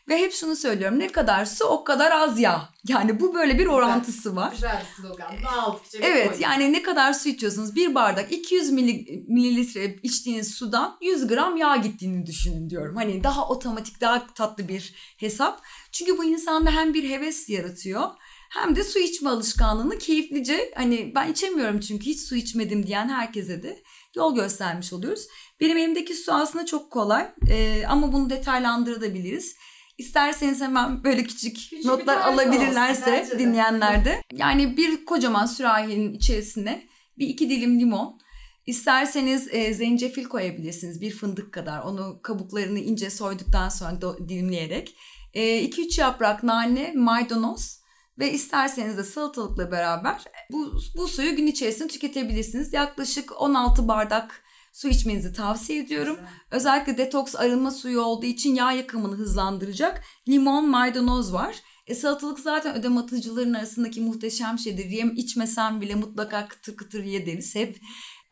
Ve 0.08 0.18
hep 0.18 0.32
şunu 0.32 0.56
söylüyorum 0.56 0.98
ne 0.98 1.08
kadar 1.08 1.44
su 1.44 1.64
o 1.64 1.84
kadar 1.84 2.10
az 2.12 2.40
yağ. 2.40 2.68
Yani 2.88 3.20
bu 3.20 3.34
böyle 3.34 3.58
bir 3.58 3.66
orantısı 3.66 4.36
var. 4.36 4.50
Güzel 4.52 4.82
bir 4.82 5.02
slogan. 5.02 5.32
Bunu 5.40 5.60
aldık 5.62 5.90
cebe 5.90 6.06
Evet 6.06 6.40
yani 6.40 6.72
ne 6.72 6.82
kadar 6.82 7.12
su 7.12 7.28
içiyorsunuz? 7.28 7.74
Bir 7.74 7.94
bardak 7.94 8.32
200 8.32 8.72
mili- 8.72 9.24
mililitre 9.28 9.96
içtiğiniz 10.02 10.54
sudan 10.54 10.96
100 11.02 11.26
gram 11.26 11.56
yağ 11.56 11.76
gittiğini 11.76 12.26
düşünün 12.26 12.70
diyorum. 12.70 12.96
Hani 12.96 13.24
daha 13.24 13.48
otomatik 13.48 14.00
daha 14.00 14.26
tatlı 14.26 14.68
bir 14.68 14.94
hesap. 15.18 15.60
Çünkü 15.92 16.18
bu 16.18 16.24
insanda 16.24 16.70
hem 16.70 16.94
bir 16.94 17.10
heves 17.10 17.48
yaratıyor 17.48 18.10
hem 18.50 18.76
de 18.76 18.84
su 18.84 18.98
içme 18.98 19.30
alışkanlığını 19.30 19.98
keyiflice 19.98 20.72
hani 20.76 21.12
ben 21.14 21.32
içemiyorum 21.32 21.80
çünkü 21.80 22.06
hiç 22.06 22.20
su 22.20 22.36
içmedim 22.36 22.86
diyen 22.86 23.08
herkese 23.08 23.62
de 23.62 23.82
yol 24.16 24.34
göstermiş 24.34 24.92
oluyoruz. 24.92 25.26
Benim 25.60 25.76
elimdeki 25.76 26.14
su 26.14 26.32
aslında 26.32 26.66
çok 26.66 26.90
kolay 26.90 27.32
Ee, 27.50 27.82
ama 27.88 28.12
bunu 28.12 28.30
detaylandırabiliriz. 28.30 29.56
İsterseniz 29.98 30.60
hemen 30.60 31.04
böyle 31.04 31.24
küçük, 31.24 31.84
notlar 31.84 32.16
olsun, 32.16 32.32
alabilirlerse 32.32 33.12
bence 33.12 33.30
de. 33.30 33.38
dinleyenler 33.38 34.04
de. 34.04 34.22
Yani 34.32 34.76
bir 34.76 35.04
kocaman 35.04 35.46
sürahinin 35.46 36.12
içerisine 36.12 36.86
bir 37.18 37.28
iki 37.28 37.50
dilim 37.50 37.80
limon, 37.80 38.20
İsterseniz 38.66 39.48
e, 39.54 39.74
zencefil 39.74 40.24
koyabilirsiniz 40.24 41.00
bir 41.00 41.10
fındık 41.10 41.52
kadar. 41.52 41.82
Onu 41.82 42.20
kabuklarını 42.22 42.78
ince 42.78 43.10
soyduktan 43.10 43.68
sonra 43.68 43.92
do- 43.92 44.28
dilimleyerek. 44.28 44.96
2-3 45.34 46.00
yaprak 46.00 46.42
nane, 46.42 46.92
maydanoz 46.96 47.80
ve 48.18 48.32
isterseniz 48.32 48.98
de 48.98 49.04
salatalıkla 49.04 49.70
beraber 49.70 50.24
bu, 50.52 50.72
bu 50.96 51.08
suyu 51.08 51.36
gün 51.36 51.46
içerisinde 51.46 51.88
tüketebilirsiniz. 51.88 52.72
Yaklaşık 52.72 53.40
16 53.40 53.88
bardak 53.88 54.42
su 54.76 54.88
içmenizi 54.88 55.32
tavsiye 55.32 55.82
ediyorum. 55.82 56.16
Güzel. 56.16 56.32
Özellikle 56.50 56.98
detoks 56.98 57.36
arınma 57.36 57.70
suyu 57.70 58.00
olduğu 58.00 58.26
için 58.26 58.54
yağ 58.54 58.72
yakımını 58.72 59.16
hızlandıracak. 59.16 60.04
Limon, 60.28 60.68
maydanoz 60.68 61.32
var. 61.32 61.56
E, 61.86 61.94
salatalık 61.94 62.38
zaten 62.40 62.76
ödem 62.76 62.98
atıcıların 62.98 63.54
arasındaki 63.54 64.00
muhteşem 64.00 64.58
şeydir. 64.58 64.84
Yem 64.84 65.12
içmesem 65.16 65.80
bile 65.80 65.94
mutlaka 65.94 66.48
kıtır 66.48 66.76
kıtır 66.76 67.04
ye 67.04 67.26
deriz 67.26 67.54
hep. 67.54 67.80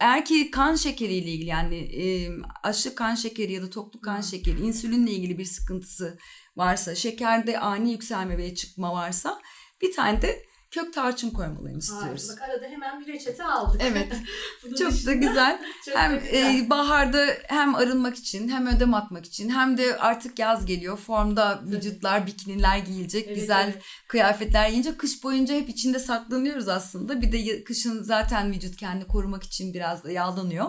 Eğer 0.01 0.25
ki 0.25 0.51
kan 0.51 0.75
şekeriyle 0.75 1.31
ilgili 1.31 1.49
yani 1.49 1.77
e, 1.77 2.29
aşırı 2.63 2.95
kan 2.95 3.15
şekeri 3.15 3.53
ya 3.53 3.63
da 3.63 3.71
toplu 3.71 4.01
kan 4.01 4.21
şekeri, 4.21 4.61
insülinle 4.61 5.11
ilgili 5.11 5.39
bir 5.39 5.45
sıkıntısı 5.45 6.19
varsa, 6.57 6.95
şekerde 6.95 7.59
ani 7.59 7.93
yükselme 7.93 8.39
ve 8.39 8.55
çıkma 8.55 8.93
varsa 8.93 9.41
bir 9.83 9.93
tane 9.93 10.23
de 10.23 10.47
kök 10.75 10.95
tarçın 10.95 11.31
koymalarını 11.31 11.79
istiyoruz. 11.79 12.29
Bak 12.33 12.43
arada 12.43 12.67
hemen 12.67 13.01
bir 13.01 13.07
reçete 13.07 13.45
aldık. 13.45 13.81
Evet. 13.85 14.13
Çok 14.79 15.07
da 15.07 15.13
güzel. 15.13 15.61
Çok 15.85 15.97
hem 15.97 16.13
da 16.13 16.17
güzel. 16.17 16.65
e, 16.65 16.71
baharda 16.71 17.27
hem 17.49 17.75
arınmak 17.75 18.17
için 18.17 18.49
hem 18.49 18.67
ödem 18.67 18.95
atmak 18.95 19.27
için 19.27 19.49
hem 19.49 19.79
de 19.79 19.97
artık 19.97 20.39
yaz 20.39 20.67
geliyor. 20.67 20.97
Formda 20.97 21.63
vücutlar, 21.67 22.27
bikiniler 22.27 22.79
giyilecek. 22.79 23.27
Evet, 23.27 23.37
güzel 23.37 23.71
evet. 23.75 23.83
kıyafetler 24.09 24.69
giyince 24.69 24.97
kış 24.97 25.25
boyunca 25.25 25.55
hep 25.55 25.69
içinde 25.69 25.99
saklanıyoruz 25.99 26.69
aslında. 26.69 27.23
Bir 27.23 27.33
de 27.33 27.65
kışın 27.65 28.03
zaten 28.03 28.53
vücut 28.53 28.77
kendini 28.77 29.07
korumak 29.07 29.43
için 29.43 29.75
biraz 29.75 30.05
da 30.05 30.11
yağlanıyor. 30.11 30.67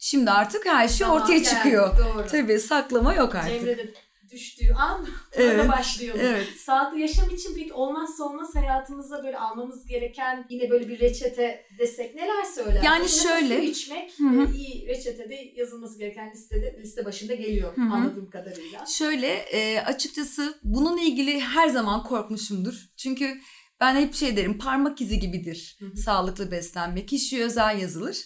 Şimdi 0.00 0.30
artık 0.30 0.66
her 0.66 0.88
şey 0.88 1.06
Tamam, 1.06 1.22
ortaya 1.22 1.38
geldik, 1.38 1.50
çıkıyor. 1.50 1.98
Doğru. 1.98 2.26
Tabii 2.26 2.58
saklama 2.58 3.14
yok 3.14 3.34
artık. 3.34 3.52
Cemre 3.52 3.78
de 3.78 3.94
düştüğü 4.32 4.72
an 4.78 5.06
Evet, 5.32 5.68
başlayalım. 5.68 6.20
evet. 6.24 6.46
Sağlıklı 6.58 6.98
yaşam 6.98 7.30
için 7.30 7.54
peki 7.54 7.72
olmazsa 7.72 8.24
olmaz 8.24 8.54
hayatımızda 8.54 9.24
böyle 9.24 9.38
almamız 9.38 9.86
gereken 9.86 10.46
yine 10.50 10.70
böyle 10.70 10.88
bir 10.88 11.00
reçete 11.00 11.66
desek 11.78 12.14
neler 12.14 12.44
söyler? 12.44 12.82
Yani 12.82 13.02
Mesela 13.02 13.38
şöyle- 13.40 13.56
Su 13.56 13.62
içmek 13.62 14.12
Hı 14.18 14.24
hı. 14.24 14.42
e, 14.52 14.56
iyi 14.56 14.86
reçetede 14.88 15.52
yazılması 15.56 15.98
gereken 15.98 16.30
listede 16.30 16.76
liste 16.82 17.04
başında 17.04 17.34
geliyor 17.34 17.76
Hı 17.76 17.80
hı. 17.80 17.92
anladığım 17.94 18.30
kadarıyla. 18.30 18.86
Şöyle 18.86 19.26
e, 19.32 19.80
açıkçası 19.80 20.58
bununla 20.62 21.00
ilgili 21.00 21.40
her 21.40 21.68
zaman 21.68 22.02
korkmuşumdur. 22.02 22.88
Çünkü 22.96 23.40
ben 23.80 23.94
hep 23.96 24.14
şey 24.14 24.36
derim 24.36 24.58
parmak 24.58 25.00
izi 25.00 25.18
gibidir 25.18 25.76
Hı 25.78 25.86
hı. 25.86 25.96
sağlıklı 25.96 26.50
beslenmek. 26.50 27.08
Kişiye 27.08 27.44
özel 27.44 27.78
yazılır. 27.80 28.16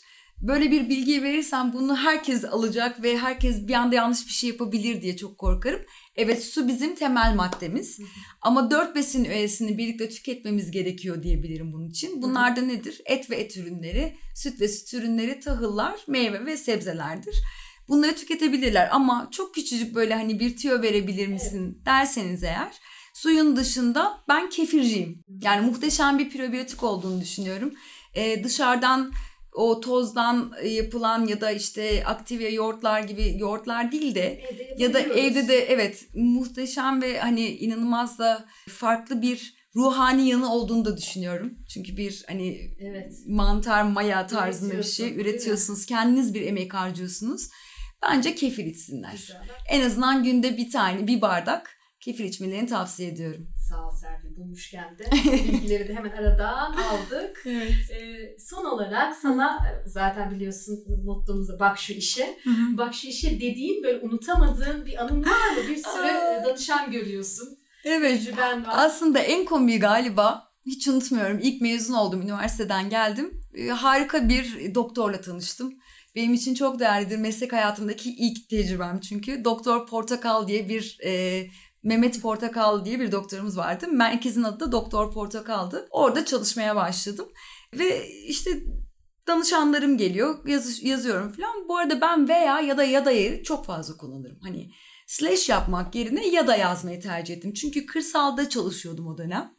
Böyle 0.42 0.70
bir 0.70 0.88
bilgiyi 0.88 1.22
verirsem 1.22 1.72
bunu 1.72 1.96
herkes 1.96 2.44
alacak 2.44 3.02
ve 3.02 3.18
herkes 3.18 3.68
bir 3.68 3.74
anda 3.74 3.94
yanlış 3.94 4.26
bir 4.26 4.32
şey 4.32 4.50
yapabilir 4.50 5.02
diye 5.02 5.16
çok 5.16 5.38
korkarım. 5.38 5.80
Evet 6.16 6.44
su 6.44 6.68
bizim 6.68 6.94
temel 6.94 7.34
maddemiz 7.34 7.98
ama 8.40 8.70
dört 8.70 8.96
besin 8.96 9.24
öğesini 9.24 9.78
birlikte 9.78 10.08
tüketmemiz 10.08 10.70
gerekiyor 10.70 11.22
diyebilirim 11.22 11.72
bunun 11.72 11.88
için. 11.88 12.22
Bunlar 12.22 12.56
da 12.56 12.60
nedir? 12.60 13.00
Et 13.04 13.30
ve 13.30 13.36
et 13.36 13.56
ürünleri, 13.56 14.16
süt 14.34 14.60
ve 14.60 14.68
süt 14.68 14.94
ürünleri, 14.94 15.40
tahıllar, 15.40 16.00
meyve 16.06 16.46
ve 16.46 16.56
sebzelerdir. 16.56 17.34
Bunları 17.88 18.16
tüketebilirler 18.16 18.88
ama 18.92 19.28
çok 19.30 19.54
küçücük 19.54 19.94
böyle 19.94 20.14
hani 20.14 20.40
bir 20.40 20.56
tüyo 20.56 20.82
verebilir 20.82 21.26
misin 21.26 21.82
derseniz 21.86 22.44
eğer 22.44 22.72
suyun 23.14 23.56
dışında 23.56 24.24
ben 24.28 24.50
kefirciyim. 24.50 25.24
Yani 25.42 25.66
muhteşem 25.66 26.18
bir 26.18 26.30
probiyotik 26.30 26.82
olduğunu 26.82 27.20
düşünüyorum. 27.20 27.74
Ee, 28.14 28.44
dışarıdan 28.44 29.12
o 29.52 29.80
tozdan 29.80 30.52
yapılan 30.64 31.26
ya 31.26 31.40
da 31.40 31.50
işte 31.50 32.04
aktive 32.06 32.48
yoğurtlar 32.48 33.00
gibi 33.02 33.34
yoğurtlar 33.38 33.92
değil 33.92 34.14
de 34.14 34.42
Evde 34.52 34.74
ya 34.78 34.94
da 34.94 35.00
evde 35.00 35.48
de 35.48 35.58
evet 35.58 36.08
muhteşem 36.14 37.02
ve 37.02 37.18
hani 37.18 37.48
inanılmaz 37.48 38.18
da 38.18 38.44
farklı 38.68 39.22
bir 39.22 39.62
ruhani 39.76 40.28
yanı 40.28 40.52
olduğunu 40.52 40.84
da 40.84 40.96
düşünüyorum. 40.96 41.58
Çünkü 41.74 41.96
bir 41.96 42.24
hani 42.28 42.76
Evet. 42.80 43.12
mantar 43.26 43.82
maya 43.82 44.26
tarzında 44.26 44.78
bir 44.78 44.82
şey 44.82 45.20
üretiyorsunuz. 45.20 45.86
Kendiniz 45.86 46.34
bir 46.34 46.42
emek 46.42 46.74
harcıyorsunuz. 46.74 47.48
Bence 48.02 48.34
kefir 48.34 48.64
içsinler. 48.64 49.12
Güzel. 49.12 49.42
En 49.70 49.80
azından 49.80 50.24
günde 50.24 50.56
bir 50.56 50.70
tane 50.70 51.06
bir 51.06 51.20
bardak 51.20 51.70
kefir 52.00 52.24
içmelerini 52.24 52.66
tavsiye 52.66 53.08
ediyorum. 53.08 53.48
Sağ 53.72 53.88
ol 53.88 53.92
Serpil 53.92 54.36
bulmuşken 54.36 54.98
de 54.98 55.04
bilgileri 55.52 55.88
de 55.88 55.94
hemen 55.94 56.10
aradan 56.10 56.72
aldık. 56.72 57.42
Evet. 57.46 57.90
Ee, 57.90 58.36
son 58.38 58.64
olarak 58.64 59.16
sana 59.16 59.58
zaten 59.86 60.30
biliyorsun 60.30 60.84
mottomuzu 61.04 61.58
bak 61.60 61.78
şu 61.78 61.92
işe. 61.92 62.38
Bak 62.72 62.94
şu 62.94 63.08
işe 63.08 63.30
dediğin 63.36 63.82
böyle 63.82 63.98
unutamadığın 63.98 64.86
bir 64.86 65.02
anın 65.02 65.24
var 65.24 65.56
mı? 65.56 65.68
Bir 65.68 65.76
sürü 65.76 66.44
danışan 66.46 66.90
görüyorsun. 66.90 67.48
Evet. 67.84 68.24
Tecrüben 68.24 68.66
var. 68.66 68.74
Aslında 68.76 69.18
en 69.18 69.44
komiği 69.44 69.80
galiba 69.80 70.48
hiç 70.66 70.88
unutmuyorum. 70.88 71.38
İlk 71.42 71.62
mezun 71.62 71.94
oldum 71.94 72.22
üniversiteden 72.22 72.90
geldim. 72.90 73.40
Ee, 73.54 73.68
harika 73.68 74.28
bir 74.28 74.74
doktorla 74.74 75.20
tanıştım. 75.20 75.74
Benim 76.14 76.34
için 76.34 76.54
çok 76.54 76.78
değerlidir. 76.80 77.16
Meslek 77.16 77.52
hayatımdaki 77.52 78.10
ilk 78.10 78.48
tecrübem 78.48 79.00
çünkü. 79.00 79.44
Doktor 79.44 79.86
Portakal 79.86 80.48
diye 80.48 80.68
bir 80.68 80.98
e, 81.04 81.42
Mehmet 81.82 82.22
Portakal 82.22 82.84
diye 82.84 83.00
bir 83.00 83.12
doktorumuz 83.12 83.56
vardı. 83.56 83.88
Merkezin 83.88 84.42
adı 84.42 84.60
da 84.60 84.72
Doktor 84.72 85.12
Portakal'dı. 85.12 85.86
Orada 85.90 86.24
çalışmaya 86.24 86.76
başladım. 86.76 87.28
Ve 87.78 88.08
işte 88.08 88.50
danışanlarım 89.26 89.98
geliyor, 89.98 90.48
yazı- 90.48 90.86
yazıyorum 90.86 91.32
falan. 91.32 91.68
Bu 91.68 91.76
arada 91.78 92.00
ben 92.00 92.28
veya 92.28 92.60
ya 92.60 92.76
da 92.78 92.84
ya 92.84 93.04
da'yı 93.04 93.42
çok 93.42 93.66
fazla 93.66 93.96
kullanırım. 93.96 94.38
Hani 94.42 94.70
slash 95.06 95.48
yapmak 95.48 95.94
yerine 95.94 96.28
ya 96.28 96.46
da 96.46 96.56
yazmayı 96.56 97.00
tercih 97.00 97.36
ettim. 97.36 97.52
Çünkü 97.52 97.86
kırsalda 97.86 98.48
çalışıyordum 98.48 99.06
o 99.06 99.18
dönem. 99.18 99.54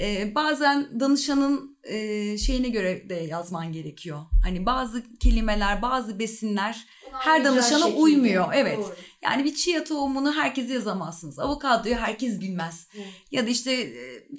Ee, 0.00 0.34
bazen 0.34 1.00
danışanın 1.00 1.75
e, 1.88 2.38
şeyine 2.38 2.68
göre 2.68 3.08
de 3.08 3.14
yazman 3.14 3.72
gerekiyor. 3.72 4.20
Hani 4.42 4.66
bazı 4.66 5.18
kelimeler, 5.18 5.82
bazı 5.82 6.18
besinler 6.18 6.86
Onu 7.10 7.18
her 7.18 7.44
danışana 7.44 7.78
şekilde. 7.78 8.00
uymuyor, 8.00 8.48
evet. 8.54 8.78
Doğru. 8.78 8.94
yani 9.22 9.44
bir 9.44 9.54
chia 9.54 9.84
tohumunu 9.84 10.36
herkese 10.36 10.72
yazamazsınız. 10.72 11.38
Avokadoyu 11.38 11.94
herkes 11.94 12.40
bilmez. 12.40 12.88
Evet. 12.96 13.06
Ya 13.30 13.46
da 13.46 13.50
işte 13.50 13.92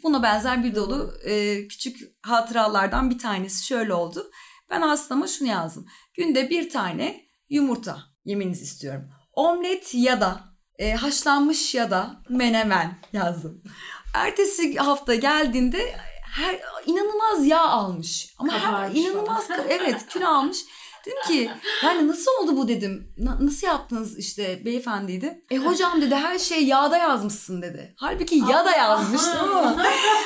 buna 0.03 0.23
benzer 0.23 0.63
bir 0.63 0.75
dolu 0.75 1.13
e, 1.25 1.67
küçük 1.67 1.99
hatıralardan 2.21 3.09
bir 3.09 3.17
tanesi 3.19 3.65
şöyle 3.65 3.93
oldu. 3.93 4.31
Ben 4.69 4.81
hastama 4.81 5.27
şunu 5.27 5.47
yazdım. 5.47 5.85
Günde 6.13 6.49
bir 6.49 6.69
tane 6.69 7.21
yumurta 7.49 7.99
yemenizi 8.25 8.63
istiyorum. 8.63 9.09
Omlet 9.33 9.93
ya 9.95 10.21
da 10.21 10.39
e, 10.79 10.91
haşlanmış 10.93 11.75
ya 11.75 11.91
da 11.91 12.21
menemen 12.29 12.97
yazdım. 13.13 13.63
Ertesi 14.13 14.75
hafta 14.75 15.15
geldiğinde 15.15 15.95
her 16.37 16.59
inanılmaz 16.85 17.47
yağ 17.47 17.61
almış. 17.61 18.33
Ama 18.39 18.53
her, 18.53 18.91
inanılmaz 18.95 19.47
evet 19.69 20.07
kilo 20.09 20.27
almış. 20.27 20.57
Dedim 21.05 21.17
ki 21.27 21.51
yani 21.83 22.07
nasıl 22.07 22.31
oldu 22.41 22.57
bu 22.57 22.67
dedim. 22.67 23.11
"Na- 23.17 23.45
nasıl 23.45 23.67
yaptınız 23.67 24.17
işte 24.17 24.65
beyefendiydi. 24.65 25.41
E 25.51 25.57
hocam 25.57 26.01
dedi 26.01 26.15
her 26.15 26.39
şey 26.39 26.65
yağda 26.65 26.97
yazmışsın 26.97 27.61
dedi. 27.61 27.93
Halbuki 27.97 28.35
ya 28.35 28.65
da 28.65 28.71
yazmış 28.71 29.21
ama 29.39 29.83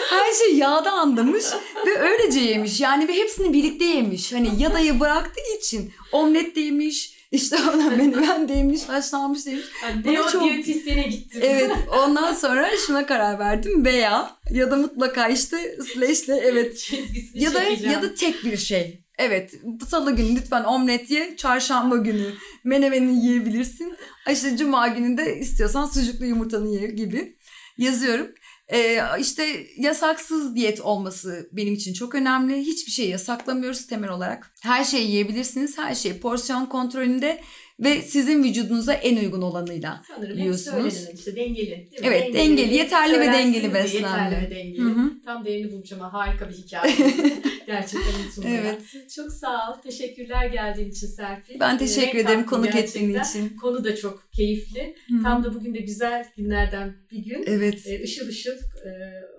her 0.10 0.34
şey 0.34 0.56
yağda 0.58 0.92
anlamış 0.92 1.46
ve 1.86 2.00
öylece 2.00 2.40
yemiş. 2.40 2.80
Yani 2.80 3.08
ve 3.08 3.14
hepsini 3.14 3.54
birlikte 3.54 3.86
yemiş. 3.86 4.34
Hani 4.34 4.62
yadayı 4.62 5.00
bıraktığı 5.00 5.58
için 5.58 5.94
omlet 6.12 6.56
de 6.56 6.60
yemiş. 6.60 7.21
İşte 7.32 7.58
ona 7.74 7.90
menemen 7.90 8.50
de 8.50 8.54
yemiş, 8.54 8.82
haşlanmış 8.90 9.46
demiş. 9.46 9.66
Yani 9.84 10.06
Bana 10.06 10.32
çok- 10.32 10.44
diyetisyene 10.44 11.08
gittim. 11.08 11.42
Evet 11.46 11.72
ondan 12.04 12.34
sonra 12.34 12.70
şuna 12.88 13.06
karar 13.06 13.40
verdim 13.40 13.86
veya 13.86 14.32
ya 14.52 14.72
da 14.72 14.76
mutlaka 14.76 15.28
işte 15.28 15.78
slash'le 15.94 16.30
evet 16.30 16.78
Çizgisini 16.78 17.44
ya 17.44 17.54
da 17.54 17.64
çekeceğim. 17.66 17.94
ya 17.94 18.02
da 18.02 18.14
tek 18.16 18.44
bir 18.46 18.58
şey. 18.58 19.04
Evet 19.18 19.54
salı 19.90 20.16
günü 20.16 20.36
lütfen 20.36 20.64
omlet 20.64 21.12
ye, 21.12 21.36
çarşamba 21.38 21.98
günü 21.98 22.34
menemeni 22.64 23.26
yiyebilirsin. 23.26 23.96
İşte 24.32 24.58
cuma 24.58 24.88
günü 24.88 25.18
de 25.18 25.38
istiyorsan 25.40 25.86
sucuklu 25.86 26.26
yumurtanı 26.26 26.70
ye 26.70 26.88
gibi 26.88 27.38
yazıyorum. 27.78 28.28
Ee, 28.74 29.02
işte 29.20 29.68
yasaksız 29.78 30.56
diyet 30.56 30.82
olması 30.82 31.50
benim 31.52 31.74
için 31.74 31.94
çok 31.94 32.16
önemli. 32.16 32.58
Hiçbir 32.58 32.92
şey 32.92 33.10
yasaklamıyoruz 33.10 33.88
temel 33.88 34.10
olarak. 34.10 34.54
Her 34.62 34.84
şeyi 34.84 35.10
yiyebilirsiniz. 35.10 35.78
Her 35.78 35.96
şey 35.96 36.20
porsiyon 36.20 36.66
kontrolünde 36.66 37.42
ve 37.80 38.02
sizin 38.02 38.44
vücudunuza 38.44 38.94
en 38.94 39.18
uygun 39.18 39.42
olanıyla. 39.42 40.02
Sanırım 40.08 40.38
yiyorsunuz. 40.38 40.94
söylenen 40.94 41.16
işte 41.16 41.36
dengeli. 41.36 41.70
Değil 41.70 42.02
mi? 42.02 42.08
Evet, 42.08 42.34
dengeli, 42.34 42.74
yeterli 42.74 43.20
ve 43.20 43.26
dengeli 43.26 43.64
de 43.64 43.74
beslenme. 43.74 44.08
Yeterli 44.08 44.46
ve 44.46 44.56
dengeli. 44.56 44.82
Hı 44.82 44.90
hı. 44.90 45.12
Tam 45.26 45.46
değerini 45.46 45.72
bulmuş 45.72 45.92
ama 45.92 46.14
harika 46.14 46.50
bir 46.50 46.54
hikaye. 46.54 46.96
Gerçekten 47.66 48.14
unutulmayan. 48.26 48.66
Evet. 48.66 49.10
Çok 49.16 49.32
sağ 49.32 49.72
ol. 49.72 49.82
Teşekkürler 49.84 50.46
geldiğin 50.46 50.90
için 50.90 51.08
Serpil. 51.08 51.60
Ben 51.60 51.78
teşekkür 51.78 52.18
Renk 52.18 52.26
ederim 52.30 52.46
konuk 52.46 52.76
ettiğin 52.76 53.20
için. 53.20 53.58
Konu 53.58 53.84
da 53.84 53.96
çok 53.96 54.32
keyifli. 54.34 54.96
Hı. 55.10 55.24
Tam 55.24 55.44
da 55.44 55.54
bugün 55.54 55.74
de 55.74 55.80
güzel 55.80 56.28
günlerden 56.38 56.94
bir 57.12 57.18
gün. 57.26 57.44
Evet. 57.48 57.88
Ee, 57.88 58.04
ışıl 58.04 58.28
ışıl 58.28 58.52
e, 58.86 58.92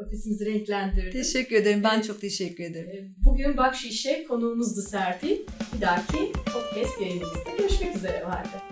ofisimizi 0.06 0.46
renklendirdi. 0.46 1.10
Teşekkür 1.10 1.56
ederim. 1.56 1.84
Ben 1.84 1.94
Evet. 1.94 2.04
çok 2.06 2.20
teşekkür 2.20 2.64
ederim. 2.64 2.88
Ee, 2.90 3.24
Bugün 3.24 3.56
Bak 3.56 3.74
Şu 3.76 3.88
İşe 3.88 4.24
konuğumuzdu 4.24 4.82
Serpil. 4.82 5.36
Bir 5.76 5.80
dahaki 5.80 6.32
podcast 6.32 7.00
yayınımızda 7.00 7.50
görüşmek 7.58 7.96
üzere 7.96 8.20
halde. 8.24 8.71